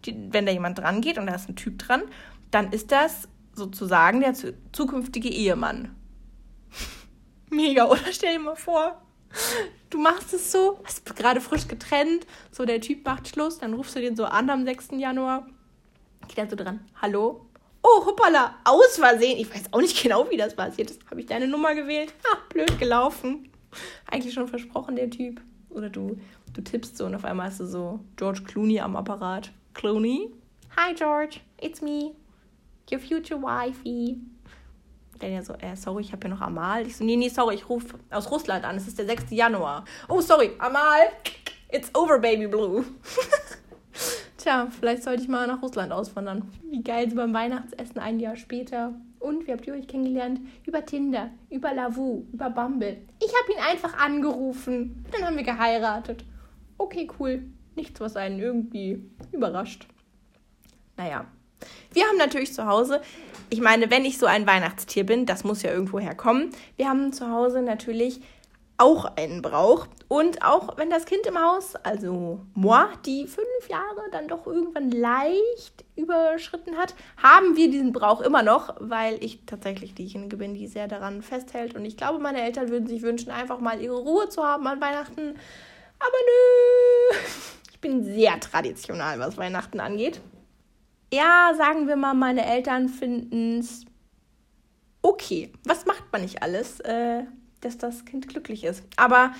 die, 0.05 0.17
wenn 0.33 0.45
da 0.45 0.51
jemand 0.51 0.79
dran 0.79 1.01
geht 1.01 1.19
und 1.19 1.27
da 1.27 1.35
ist 1.35 1.49
ein 1.49 1.57
Typ 1.57 1.79
dran, 1.79 2.03
dann 2.51 2.73
ist 2.73 2.91
das 2.91 3.29
sozusagen 3.53 4.21
der 4.21 4.35
zukünftige 4.73 5.29
Ehemann. 5.29 5.95
Mega, 7.51 7.85
oder? 7.87 8.01
Stell 8.11 8.35
dir 8.35 8.41
mal 8.41 8.57
vor. 8.57 9.01
Du 9.91 9.99
machst 9.99 10.35
es 10.35 10.53
so, 10.53 10.81
hast 10.85 11.05
gerade 11.17 11.41
frisch 11.41 11.67
getrennt, 11.67 12.27
so 12.51 12.65
der 12.67 12.81
Typ 12.81 13.05
macht 13.07 13.29
Schluss, 13.29 13.59
dann 13.59 13.75
rufst 13.75 13.97
du 13.97 14.01
den 14.01 14.17
so 14.17 14.25
an 14.25 14.51
am 14.51 14.65
6. 14.65 14.89
Januar. 14.93 15.47
Geht 16.27 16.39
dann 16.39 16.51
so 16.51 16.57
dran, 16.57 16.81
hallo? 17.01 17.47
Oh, 17.83 18.05
hoppala, 18.05 18.57
aus 18.65 18.97
Versehen. 18.97 19.39
Ich 19.39 19.53
weiß 19.53 19.73
auch 19.73 19.81
nicht 19.81 20.03
genau, 20.03 20.29
wie 20.31 20.37
das 20.37 20.55
passiert 20.55 20.91
ist. 20.91 21.01
Habe 21.11 21.21
ich 21.21 21.27
deine 21.27 21.49
Nummer 21.49 21.75
gewählt? 21.75 22.13
Ha, 22.25 22.39
blöd 22.51 22.79
gelaufen. 22.79 23.51
Eigentlich 24.07 24.35
schon 24.35 24.49
versprochen, 24.49 24.97
der 24.97 25.09
Typ. 25.09 25.41
Oder 25.71 25.89
du, 25.89 26.19
du 26.53 26.61
tippst 26.61 26.99
so 26.99 27.07
und 27.07 27.15
auf 27.15 27.25
einmal 27.25 27.47
hast 27.47 27.61
du 27.61 27.67
so 27.67 28.01
George 28.17 28.43
Clooney 28.43 28.81
am 28.81 28.97
Apparat. 28.97 29.53
Clooney? 29.75 30.31
Hi 30.77 30.93
George, 30.95 31.41
it's 31.61 31.81
me. 31.81 32.13
Your 32.91 33.01
future 33.01 33.41
wifey. 33.41 34.19
Der 35.21 35.43
so, 35.43 35.55
äh, 35.55 35.77
sorry, 35.77 36.03
ich 36.03 36.13
habe 36.13 36.27
hier 36.27 36.35
noch 36.35 36.41
Amal. 36.41 36.87
Ich 36.87 36.97
so, 36.97 37.05
nee, 37.05 37.17
nee, 37.17 37.29
sorry, 37.29 37.57
ich 37.57 37.69
rufe 37.69 37.99
aus 38.11 38.31
Russland 38.31 38.65
an. 38.65 38.77
Es 38.77 38.87
ist 38.87 38.99
der 38.99 39.07
6. 39.07 39.31
Januar. 39.31 39.85
Oh, 40.09 40.21
sorry, 40.21 40.53
Amal. 40.59 41.11
It's 41.71 41.95
over, 41.95 42.19
Baby 42.19 42.47
Blue. 42.47 42.85
Tja, 44.39 44.69
vielleicht 44.71 45.03
sollte 45.03 45.23
ich 45.23 45.29
mal 45.29 45.47
nach 45.47 45.61
Russland 45.61 45.93
auswandern. 45.93 46.51
Wie 46.71 46.83
geil, 46.83 47.11
so 47.11 47.17
beim 47.17 47.35
Weihnachtsessen 47.35 47.99
ein 47.99 48.21
Jahr 48.21 48.37
später. 48.37 48.95
Und 49.19 49.47
wie 49.47 49.53
habt 49.53 49.67
ihr 49.67 49.75
euch 49.75 49.89
kennengelernt? 49.89 50.41
Über 50.65 50.87
Tinder, 50.87 51.31
über 51.51 51.75
Lavu, 51.75 52.25
über 52.33 52.51
Bumble. 52.51 52.99
Ich 53.21 53.33
habe 53.35 53.53
ihn 53.53 53.59
einfach 53.69 53.99
angerufen. 53.99 55.05
Dann 55.11 55.25
haben 55.25 55.37
wir 55.37 55.43
geheiratet. 55.43 56.25
Okay, 56.79 57.09
cool. 57.19 57.43
Nichts, 57.75 58.01
was 58.01 58.17
einen 58.17 58.39
irgendwie 58.39 59.03
überrascht. 59.33 59.89
Naja. 60.97 61.27
Wir 61.93 62.05
haben 62.05 62.17
natürlich 62.17 62.53
zu 62.55 62.67
Hause, 62.67 63.01
ich 63.51 63.61
meine, 63.61 63.91
wenn 63.91 64.05
ich 64.05 64.19
so 64.19 64.27
ein 64.27 64.47
Weihnachtstier 64.47 65.07
bin, 65.07 65.25
das 65.25 65.45
muss 65.45 65.63
ja 65.63 65.71
irgendwo 65.71 65.99
herkommen. 65.99 66.51
Wir 66.77 66.89
haben 66.89 67.13
zu 67.13 67.31
Hause 67.31 67.63
natürlich 67.63 68.21
auch 68.79 69.17
einen 69.17 69.43
Brauch. 69.43 69.87
Und 70.07 70.43
auch 70.43 70.79
wenn 70.79 70.89
das 70.89 71.05
Kind 71.05 71.27
im 71.27 71.39
Haus, 71.39 71.75
also 71.77 72.41
moi, 72.55 72.85
die 73.05 73.27
fünf 73.27 73.69
Jahre 73.69 74.09
dann 74.13 74.29
doch 74.29 74.47
irgendwann 74.47 74.91
leicht 74.91 75.85
überschritten 75.97 76.77
hat, 76.77 76.95
haben 77.21 77.57
wir 77.57 77.71
diesen 77.71 77.93
Brauch 77.93 78.21
immer 78.21 78.43
noch, 78.43 78.77
weil 78.79 79.23
ich 79.23 79.45
tatsächlich 79.45 79.95
diejenige 79.95 80.37
bin, 80.37 80.55
die 80.55 80.69
sehr 80.69 80.89
daran 80.89 81.23
festhält. 81.23 81.75
Und 81.75 81.85
ich 81.85 81.97
glaube, 81.97 82.21
meine 82.21 82.41
Eltern 82.41 82.71
würden 82.71 82.87
sich 82.87 83.03
wünschen, 83.03 83.31
einfach 83.31 83.61
mal 83.61 83.81
ihre 83.81 83.99
Ruhe 83.99 84.29
zu 84.29 84.45
haben 84.45 84.67
an 84.67 84.81
Weihnachten. 84.81 85.37
Aber 85.99 86.19
nö, 86.27 87.19
ich 87.71 87.81
bin 87.81 88.05
sehr 88.05 88.39
traditional, 88.39 89.19
was 89.19 89.37
Weihnachten 89.37 89.81
angeht. 89.81 90.21
Ja, 91.13 91.53
sagen 91.57 91.89
wir 91.89 91.97
mal, 91.97 92.15
meine 92.15 92.45
Eltern 92.45 92.89
finden 92.89 93.61
es 93.61 93.85
okay. 95.03 95.53
Was 95.65 95.87
macht 95.87 96.05
man 96.13 96.23
nicht 96.23 96.43
alles? 96.43 96.81
Äh, 96.81 97.25
dass 97.61 97.79
das 97.79 98.05
Kind 98.05 98.29
glücklich 98.29 98.65
ist. 98.65 98.83
Aber 98.97 99.33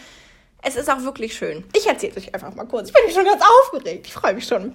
es 0.63 0.77
ist 0.77 0.91
auch 0.91 1.03
wirklich 1.03 1.35
schön. 1.35 1.65
Ich 1.77 1.87
erzähle 1.87 2.17
euch 2.17 2.35
einfach 2.35 2.55
mal 2.55 2.65
kurz. 2.65 2.89
Ich 2.89 2.95
bin 2.95 3.15
schon 3.15 3.25
ganz 3.25 3.43
aufgeregt. 3.43 4.07
Ich 4.07 4.13
freue 4.13 4.35
mich 4.35 4.47
schon. 4.47 4.75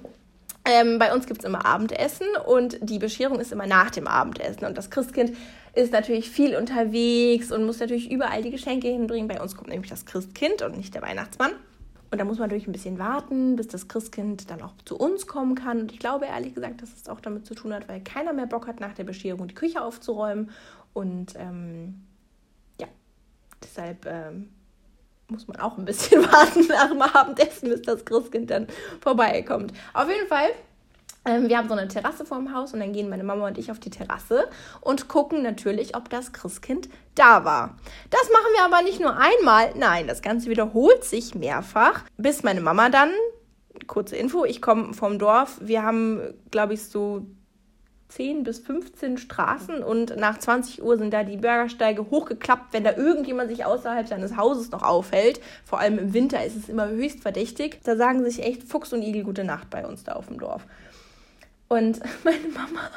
Ähm, 0.66 0.98
bei 0.98 1.14
uns 1.14 1.28
gibt 1.28 1.40
es 1.42 1.46
immer 1.46 1.66
Abendessen 1.66 2.28
und 2.46 2.78
die 2.82 3.00
Bescherung 3.00 3.40
ist 3.40 3.52
immer 3.52 3.68
nach 3.68 3.90
dem 3.92 4.08
Abendessen. 4.08 4.66
Und 4.66 4.78
das 4.78 4.90
Christkind 4.90 5.36
ist 5.76 5.92
natürlich 5.92 6.30
viel 6.30 6.56
unterwegs 6.56 7.52
und 7.52 7.66
muss 7.66 7.80
natürlich 7.80 8.10
überall 8.10 8.42
die 8.42 8.52
Geschenke 8.52 8.88
hinbringen. 8.88 9.28
Bei 9.28 9.42
uns 9.42 9.56
kommt 9.56 9.70
nämlich 9.70 9.90
das 9.90 10.06
Christkind 10.06 10.62
und 10.62 10.78
nicht 10.78 10.96
der 10.96 11.02
Weihnachtsmann. 11.02 11.52
Und 12.14 12.20
da 12.20 12.26
muss 12.26 12.38
man 12.38 12.48
natürlich 12.48 12.68
ein 12.68 12.72
bisschen 12.72 13.00
warten, 13.00 13.58
bis 13.58 13.68
das 13.68 13.90
Christkind 13.90 14.50
dann 14.50 14.62
auch 14.62 14.74
zu 14.86 14.98
uns 14.98 15.28
kommen 15.28 15.56
kann. 15.56 15.82
Und 15.82 15.92
ich 15.92 16.00
glaube 16.00 16.28
ehrlich 16.28 16.54
gesagt, 16.54 16.82
dass 16.82 16.94
es 16.96 17.10
auch 17.10 17.20
damit 17.20 17.46
zu 17.46 17.56
tun 17.56 17.74
hat, 17.74 17.90
weil 17.90 18.02
keiner 18.02 18.32
mehr 18.32 18.46
Bock 18.46 18.68
hat, 18.68 18.80
nach 18.80 18.94
der 18.94 19.04
Bescherung 19.04 19.48
die 19.48 19.56
Küche 19.56 19.82
aufzuräumen. 19.82 20.52
Und 20.94 21.34
ähm, 21.36 22.04
Deshalb 23.64 24.06
ähm, 24.06 24.50
muss 25.30 25.48
man 25.48 25.58
auch 25.58 25.78
ein 25.78 25.86
bisschen 25.86 26.22
warten 26.32 26.68
nach 26.68 26.90
dem 26.90 27.02
Abendessen, 27.02 27.70
bis 27.70 27.82
das 27.82 28.06
Christkind 28.06 28.50
dann 28.50 28.68
vorbeikommt. 29.02 29.74
Auf 29.94 30.10
jeden 30.10 30.28
Fall 30.28 30.50
wir 31.26 31.58
haben 31.58 31.70
so 31.70 31.76
eine 31.76 31.88
Terrasse 31.88 32.26
vorm 32.26 32.54
Haus 32.54 32.74
und 32.74 32.82
dann 32.82 32.92
gehen 32.92 33.10
meine 33.10 33.24
Mama 33.24 33.48
und 33.48 33.58
ich 33.58 33.72
auf 33.72 33.80
die 33.80 33.90
Terrasse 33.90 34.50
und 34.82 35.08
gucken 35.08 35.42
natürlich, 35.42 35.96
ob 35.96 36.10
das 36.10 36.34
Christkind 36.34 36.90
da 37.16 37.46
war. 37.46 37.78
Das 38.10 38.30
machen 38.32 38.52
wir 38.56 38.66
aber 38.66 38.84
nicht 38.84 39.00
nur 39.00 39.16
einmal, 39.16 39.74
nein, 39.76 40.08
das 40.08 40.22
Ganze 40.22 40.50
wiederholt 40.50 41.04
sich 41.04 41.34
mehrfach, 41.34 42.04
bis 42.18 42.44
meine 42.44 42.62
Mama 42.62 42.90
dann, 42.90 43.12
kurze 43.88 44.18
Info, 44.18 44.44
ich 44.44 44.62
komme 44.62 44.94
vom 44.94 45.18
Dorf, 45.18 45.60
wir 45.62 45.84
haben, 45.84 46.34
glaube 46.52 46.74
ich, 46.74 46.84
so 46.86 47.26
10 48.10 48.44
bis 48.44 48.60
15 48.60 49.18
Straßen 49.18 49.82
und 49.82 50.16
nach 50.18 50.38
20 50.38 50.84
Uhr 50.84 50.98
sind 50.98 51.14
da 51.14 51.24
die 51.24 51.38
Bürgersteige 51.38 52.12
hochgeklappt, 52.12 52.72
wenn 52.72 52.84
da 52.84 52.96
irgendjemand 52.96 53.50
sich 53.50 53.66
außerhalb 53.66 54.08
seines 54.08 54.38
Hauses 54.38 54.70
noch 54.70 54.84
aufhält. 54.84 55.40
Vor 55.66 55.80
allem 55.80 55.98
im 55.98 56.14
Winter 56.14 56.46
ist 56.46 56.56
es 56.56 56.70
immer 56.70 56.90
höchst 56.90 57.22
verdächtig. 57.22 57.80
Da 57.84 57.96
sagen 57.96 58.24
sich 58.24 58.44
echt 58.44 58.64
Fuchs 58.64 58.94
und 58.94 59.02
Igel 59.02 59.24
gute 59.24 59.44
Nacht 59.44 59.72
bei 59.72 59.88
uns 59.88 60.04
da 60.04 60.14
auf 60.14 60.28
dem 60.28 60.40
Dorf. 60.40 60.68
Und 61.68 62.00
meine 62.24 62.48
Mama 62.50 62.90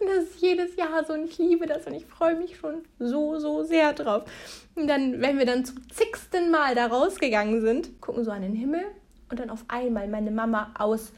und 0.00 0.08
das 0.08 0.24
ist 0.24 0.40
jedes 0.40 0.76
Jahr 0.76 1.04
so 1.04 1.12
und 1.12 1.24
ich 1.24 1.38
liebe 1.38 1.66
das 1.66 1.86
und 1.86 1.94
ich 1.94 2.06
freue 2.06 2.34
mich 2.34 2.56
schon 2.56 2.84
so, 2.98 3.38
so 3.38 3.64
sehr 3.64 3.92
drauf. 3.92 4.24
Und 4.74 4.88
dann, 4.88 5.20
wenn 5.20 5.38
wir 5.38 5.46
dann 5.46 5.64
zum 5.64 5.88
zigsten 5.90 6.50
Mal 6.50 6.74
da 6.74 6.86
rausgegangen 6.86 7.60
sind, 7.60 8.00
gucken 8.00 8.24
so 8.24 8.30
an 8.30 8.42
den 8.42 8.54
Himmel 8.54 8.84
und 9.30 9.40
dann 9.40 9.50
auf 9.50 9.64
einmal 9.68 10.08
meine 10.08 10.30
Mama 10.30 10.72
aus 10.78 11.12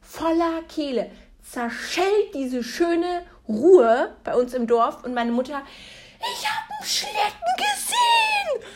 voller 0.00 0.62
Kehle 0.68 1.10
zerschellt 1.42 2.34
diese 2.34 2.62
schöne 2.62 3.22
Ruhe 3.48 4.14
bei 4.24 4.34
uns 4.34 4.54
im 4.54 4.66
Dorf 4.66 5.04
und 5.04 5.14
meine 5.14 5.32
Mutter, 5.32 5.62
ich 6.18 6.46
habe 6.48 6.74
einen 6.78 6.86
Schlitten 6.86 7.56
gesehen. 7.56 8.75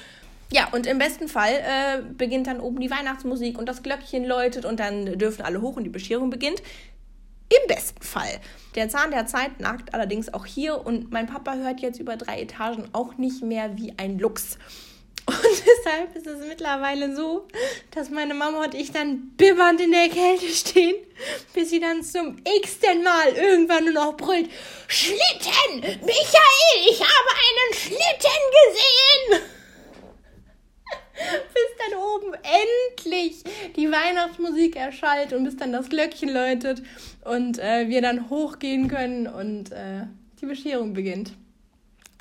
Ja, 0.53 0.69
und 0.73 0.87
im 0.87 0.99
besten 0.99 1.29
Fall 1.29 1.53
äh, 1.53 2.03
beginnt 2.03 2.49
dann 2.49 2.61
oben 2.61 2.81
die 2.81 2.91
Weihnachtsmusik 2.91 3.57
und 3.57 3.69
das 3.69 3.83
Glöckchen 3.83 4.25
läutet 4.25 4.65
und 4.65 4.81
dann 4.81 5.17
dürfen 5.17 5.43
alle 5.43 5.61
hoch 5.61 5.77
und 5.77 5.85
die 5.85 5.91
Bescherung 5.91 6.29
beginnt. 6.29 6.61
Im 7.49 7.69
besten 7.69 8.03
Fall. 8.03 8.41
Der 8.75 8.89
Zahn 8.89 9.11
der 9.11 9.27
Zeit 9.27 9.61
nagt 9.61 9.95
allerdings 9.95 10.33
auch 10.33 10.47
hier 10.47 10.85
und 10.85 11.11
mein 11.13 11.27
Papa 11.27 11.55
hört 11.55 11.81
jetzt 11.81 12.01
über 12.01 12.17
drei 12.17 12.43
Etagen 12.43 12.89
auch 12.93 13.17
nicht 13.17 13.43
mehr 13.43 13.77
wie 13.77 13.95
ein 13.97 14.19
Luchs. 14.19 14.59
Und 15.27 15.37
deshalb 15.45 16.17
ist 16.17 16.27
es 16.27 16.47
mittlerweile 16.47 17.15
so, 17.15 17.47
dass 17.93 18.11
meine 18.11 18.35
Mama 18.35 18.65
und 18.65 18.75
ich 18.75 18.91
dann 18.91 19.33
bibbernd 19.37 19.81
in 19.81 19.93
der 19.93 20.09
Kälte 20.09 20.49
stehen, 20.49 20.97
bis 21.55 21.71
sie 21.71 21.79
dann 21.79 22.03
zum 22.03 22.39
x-ten 22.63 23.05
Mal 23.05 23.29
irgendwann 23.37 23.85
nur 23.85 23.95
noch 23.95 24.17
brüllt: 24.17 24.49
Schlitten! 24.89 25.81
Michael, 25.81 26.89
ich 26.89 27.01
habe 27.01 27.31
einen 27.37 27.75
Schlitten 27.75 28.41
gesehen! 28.67 29.60
Bis 31.53 31.71
dann 31.79 31.99
oben 31.99 32.35
endlich 32.35 33.45
die 33.77 33.91
Weihnachtsmusik 33.91 34.77
erschallt 34.77 35.33
und 35.33 35.45
bis 35.45 35.57
dann 35.57 35.73
das 35.73 35.89
Glöckchen 35.89 36.33
läutet 36.33 36.83
und 37.25 37.59
äh, 37.59 37.89
wir 37.89 38.03
dann 38.03 38.31
hochgehen 38.31 38.89
können 38.89 39.27
und 39.27 39.73
äh, 39.73 40.07
die 40.41 40.47
Bescherung 40.47 40.95
beginnt. 40.95 41.33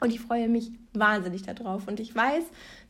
Und 0.02 0.12
ich 0.14 0.20
freue 0.22 0.48
mich 0.48 0.72
wahnsinnig 0.94 1.44
darauf. 1.44 1.88
Und 1.88 2.00
ich 2.00 2.16
weiß, 2.16 2.44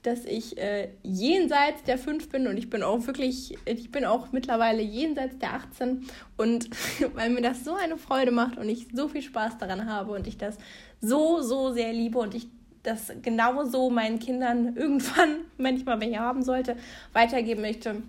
dass 0.04 0.26
ich 0.26 0.58
äh, 0.58 0.89
jenseits 1.04 1.84
der 1.84 1.98
5 1.98 2.30
bin 2.30 2.48
und 2.48 2.58
ich 2.58 2.69
bin 2.69 2.84
auch 2.84 3.06
wirklich, 3.08 3.58
ich 3.65 3.91
bin 3.91 4.06
auch 4.06 4.32
mittlerweile 4.32 4.82
jenseits 4.82 5.38
der 5.39 5.56
18 5.56 6.06
und 6.38 6.69
weil 7.15 7.30
mir 7.30 7.41
das 7.41 7.65
so 7.65 7.74
eine 7.74 7.98
Freude 7.98 8.32
macht 8.32 8.58
und 8.58 8.69
ich 8.69 8.88
so 8.93 9.10
viel 9.10 9.22
Spaß 9.22 9.58
daran 9.58 9.88
habe 9.88 10.13
und 10.13 10.28
ich 10.28 10.38
das 10.38 10.58
so, 11.02 11.41
so 11.41 11.74
sehr 11.74 11.91
liebe 11.91 12.17
und 12.17 12.34
ich 12.34 12.48
das 12.84 13.12
genauso 13.22 13.89
meinen 13.89 14.20
Kindern 14.20 14.76
irgendwann, 14.76 15.42
wenn 15.58 15.78
ich 15.78 15.86
mal 15.86 16.00
welche 16.00 16.20
haben 16.20 16.44
sollte, 16.44 16.76
weitergeben 17.13 17.62
möchte, 17.62 18.02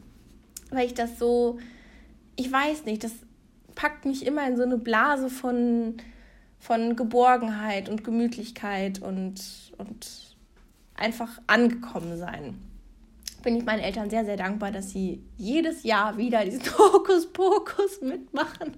weil 0.70 0.86
ich 0.86 0.94
das 0.94 1.18
so, 1.18 1.58
ich 2.36 2.50
weiß 2.50 2.84
nicht, 2.84 3.04
das 3.04 3.12
packt 3.74 4.04
mich 4.04 4.26
immer 4.26 4.46
in 4.46 4.56
so 4.56 4.62
eine 4.62 4.78
Blase 4.78 5.30
von, 5.30 5.96
von 6.58 6.96
Geborgenheit 6.96 7.88
und 7.88 8.04
Gemütlichkeit 8.04 9.00
und, 9.00 9.40
und 9.78 10.36
einfach 10.94 11.40
angekommen 11.46 12.16
sein. 12.16 12.58
Bin 13.42 13.56
ich 13.56 13.64
meinen 13.64 13.80
Eltern 13.80 14.10
sehr, 14.10 14.26
sehr 14.26 14.36
dankbar, 14.36 14.70
dass 14.70 14.90
sie 14.90 15.22
jedes 15.38 15.82
Jahr 15.82 16.18
wieder 16.18 16.44
diesen 16.44 16.62
Hokuspokus 16.78 18.02
mitmachen 18.02 18.76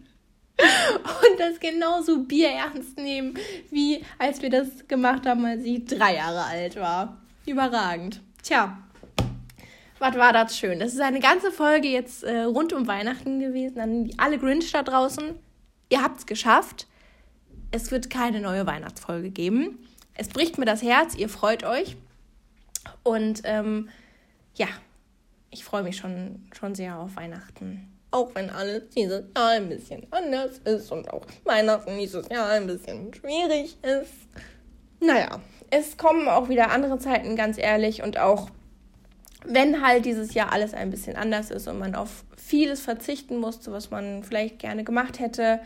und 0.62 1.40
das 1.40 1.60
genauso 1.60 2.24
bierernst 2.24 2.96
nehmen, 2.98 3.34
wie 3.70 4.04
als 4.18 4.42
wir 4.42 4.50
das 4.50 4.86
gemacht 4.88 5.26
haben, 5.26 5.44
als 5.44 5.62
sie 5.62 5.84
drei 5.84 6.16
Jahre 6.16 6.44
alt 6.44 6.76
war. 6.76 7.20
Überragend. 7.46 8.20
Tja, 8.42 8.78
was 9.98 10.16
war 10.16 10.32
das 10.32 10.58
schön. 10.58 10.80
Das 10.80 10.92
ist 10.92 11.00
eine 11.00 11.20
ganze 11.20 11.52
Folge 11.52 11.88
jetzt 11.88 12.24
äh, 12.24 12.42
rund 12.42 12.72
um 12.72 12.86
Weihnachten 12.86 13.38
gewesen. 13.38 13.80
An 13.80 14.10
alle 14.16 14.38
Grinch 14.38 14.72
da 14.72 14.82
draußen. 14.82 15.38
Ihr 15.90 16.02
habt 16.02 16.18
es 16.18 16.26
geschafft. 16.26 16.86
Es 17.70 17.90
wird 17.90 18.10
keine 18.10 18.40
neue 18.40 18.66
Weihnachtsfolge 18.66 19.30
geben. 19.30 19.78
Es 20.14 20.28
bricht 20.28 20.58
mir 20.58 20.64
das 20.64 20.82
Herz. 20.82 21.14
Ihr 21.14 21.28
freut 21.28 21.64
euch. 21.64 21.96
Und 23.04 23.42
ähm, 23.44 23.88
ja, 24.54 24.66
ich 25.50 25.64
freue 25.64 25.82
mich 25.82 25.96
schon, 25.96 26.46
schon 26.52 26.74
sehr 26.74 26.98
auf 26.98 27.16
Weihnachten. 27.16 27.91
Auch 28.12 28.34
wenn 28.34 28.50
alles 28.50 28.90
dieses 28.90 29.24
Jahr 29.34 29.48
ein 29.50 29.68
bisschen 29.68 30.06
anders 30.10 30.58
ist 30.64 30.92
und 30.92 31.10
auch 31.12 31.26
Weihnachten 31.44 31.98
dieses 31.98 32.28
Jahr 32.28 32.50
ein 32.50 32.66
bisschen 32.66 33.12
schwierig 33.12 33.76
ist. 33.82 34.12
Naja, 35.00 35.40
es 35.70 35.96
kommen 35.96 36.28
auch 36.28 36.48
wieder 36.48 36.70
andere 36.70 36.98
Zeiten, 36.98 37.34
ganz 37.34 37.58
ehrlich. 37.58 38.02
Und 38.02 38.18
auch 38.18 38.50
wenn 39.44 39.84
halt 39.84 40.04
dieses 40.04 40.34
Jahr 40.34 40.52
alles 40.52 40.74
ein 40.74 40.90
bisschen 40.90 41.16
anders 41.16 41.50
ist 41.50 41.66
und 41.66 41.78
man 41.78 41.94
auf 41.94 42.24
vieles 42.36 42.80
verzichten 42.80 43.38
musste, 43.38 43.72
was 43.72 43.90
man 43.90 44.22
vielleicht 44.22 44.58
gerne 44.58 44.84
gemacht 44.84 45.18
hätte, 45.18 45.60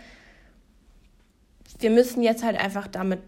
wir 1.81 1.91
müssen 1.91 2.23
jetzt 2.23 2.43
halt 2.43 2.59
einfach 2.59 2.87
damit 2.87 3.21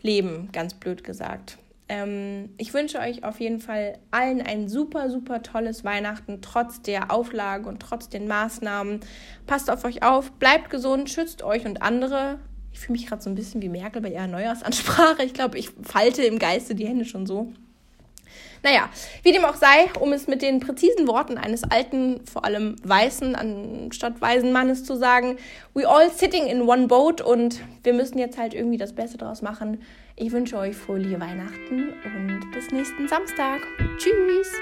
leben, 0.00 0.48
ganz 0.52 0.74
blöd 0.74 1.04
gesagt. 1.04 1.58
Ähm, 1.92 2.48
ich 2.56 2.72
wünsche 2.72 2.98
euch 3.00 3.22
auf 3.22 3.38
jeden 3.38 3.60
Fall 3.60 3.98
allen 4.10 4.40
ein 4.40 4.66
super, 4.66 5.10
super 5.10 5.42
tolles 5.42 5.84
Weihnachten, 5.84 6.40
trotz 6.40 6.80
der 6.80 7.10
Auflagen 7.10 7.66
und 7.66 7.80
trotz 7.80 8.08
den 8.08 8.26
Maßnahmen. 8.26 9.00
Passt 9.46 9.70
auf 9.70 9.84
euch 9.84 10.02
auf, 10.02 10.32
bleibt 10.32 10.70
gesund, 10.70 11.10
schützt 11.10 11.42
euch 11.42 11.66
und 11.66 11.82
andere. 11.82 12.38
Ich 12.72 12.78
fühle 12.80 12.92
mich 12.92 13.06
gerade 13.06 13.20
so 13.20 13.28
ein 13.28 13.34
bisschen 13.34 13.60
wie 13.60 13.68
Merkel 13.68 14.00
bei 14.00 14.08
ihrer 14.08 14.26
Neujahrsansprache. 14.26 15.22
Ich 15.22 15.34
glaube, 15.34 15.58
ich 15.58 15.68
falte 15.82 16.22
im 16.22 16.38
Geiste 16.38 16.74
die 16.74 16.88
Hände 16.88 17.04
schon 17.04 17.26
so. 17.26 17.52
Naja, 18.62 18.88
wie 19.22 19.32
dem 19.32 19.44
auch 19.44 19.56
sei, 19.56 19.90
um 20.00 20.14
es 20.14 20.28
mit 20.28 20.40
den 20.40 20.60
präzisen 20.60 21.06
Worten 21.06 21.36
eines 21.36 21.62
alten, 21.64 22.24
vor 22.24 22.46
allem 22.46 22.76
weißen, 22.84 23.34
anstatt 23.34 24.22
weisen 24.22 24.52
Mannes 24.52 24.84
zu 24.84 24.96
sagen, 24.96 25.36
we 25.74 25.86
all 25.86 26.10
sitting 26.10 26.46
in 26.46 26.62
one 26.62 26.86
boat 26.86 27.20
und 27.20 27.60
wir 27.82 27.92
müssen 27.92 28.18
jetzt 28.18 28.38
halt 28.38 28.54
irgendwie 28.54 28.78
das 28.78 28.94
Beste 28.94 29.18
draus 29.18 29.42
machen. 29.42 29.82
Ich 30.22 30.30
wünsche 30.30 30.56
euch 30.56 30.76
fröhliche 30.76 31.18
Weihnachten 31.18 31.94
und 32.04 32.52
bis 32.52 32.70
nächsten 32.70 33.08
Samstag. 33.08 33.60
Tschüss! 33.98 34.52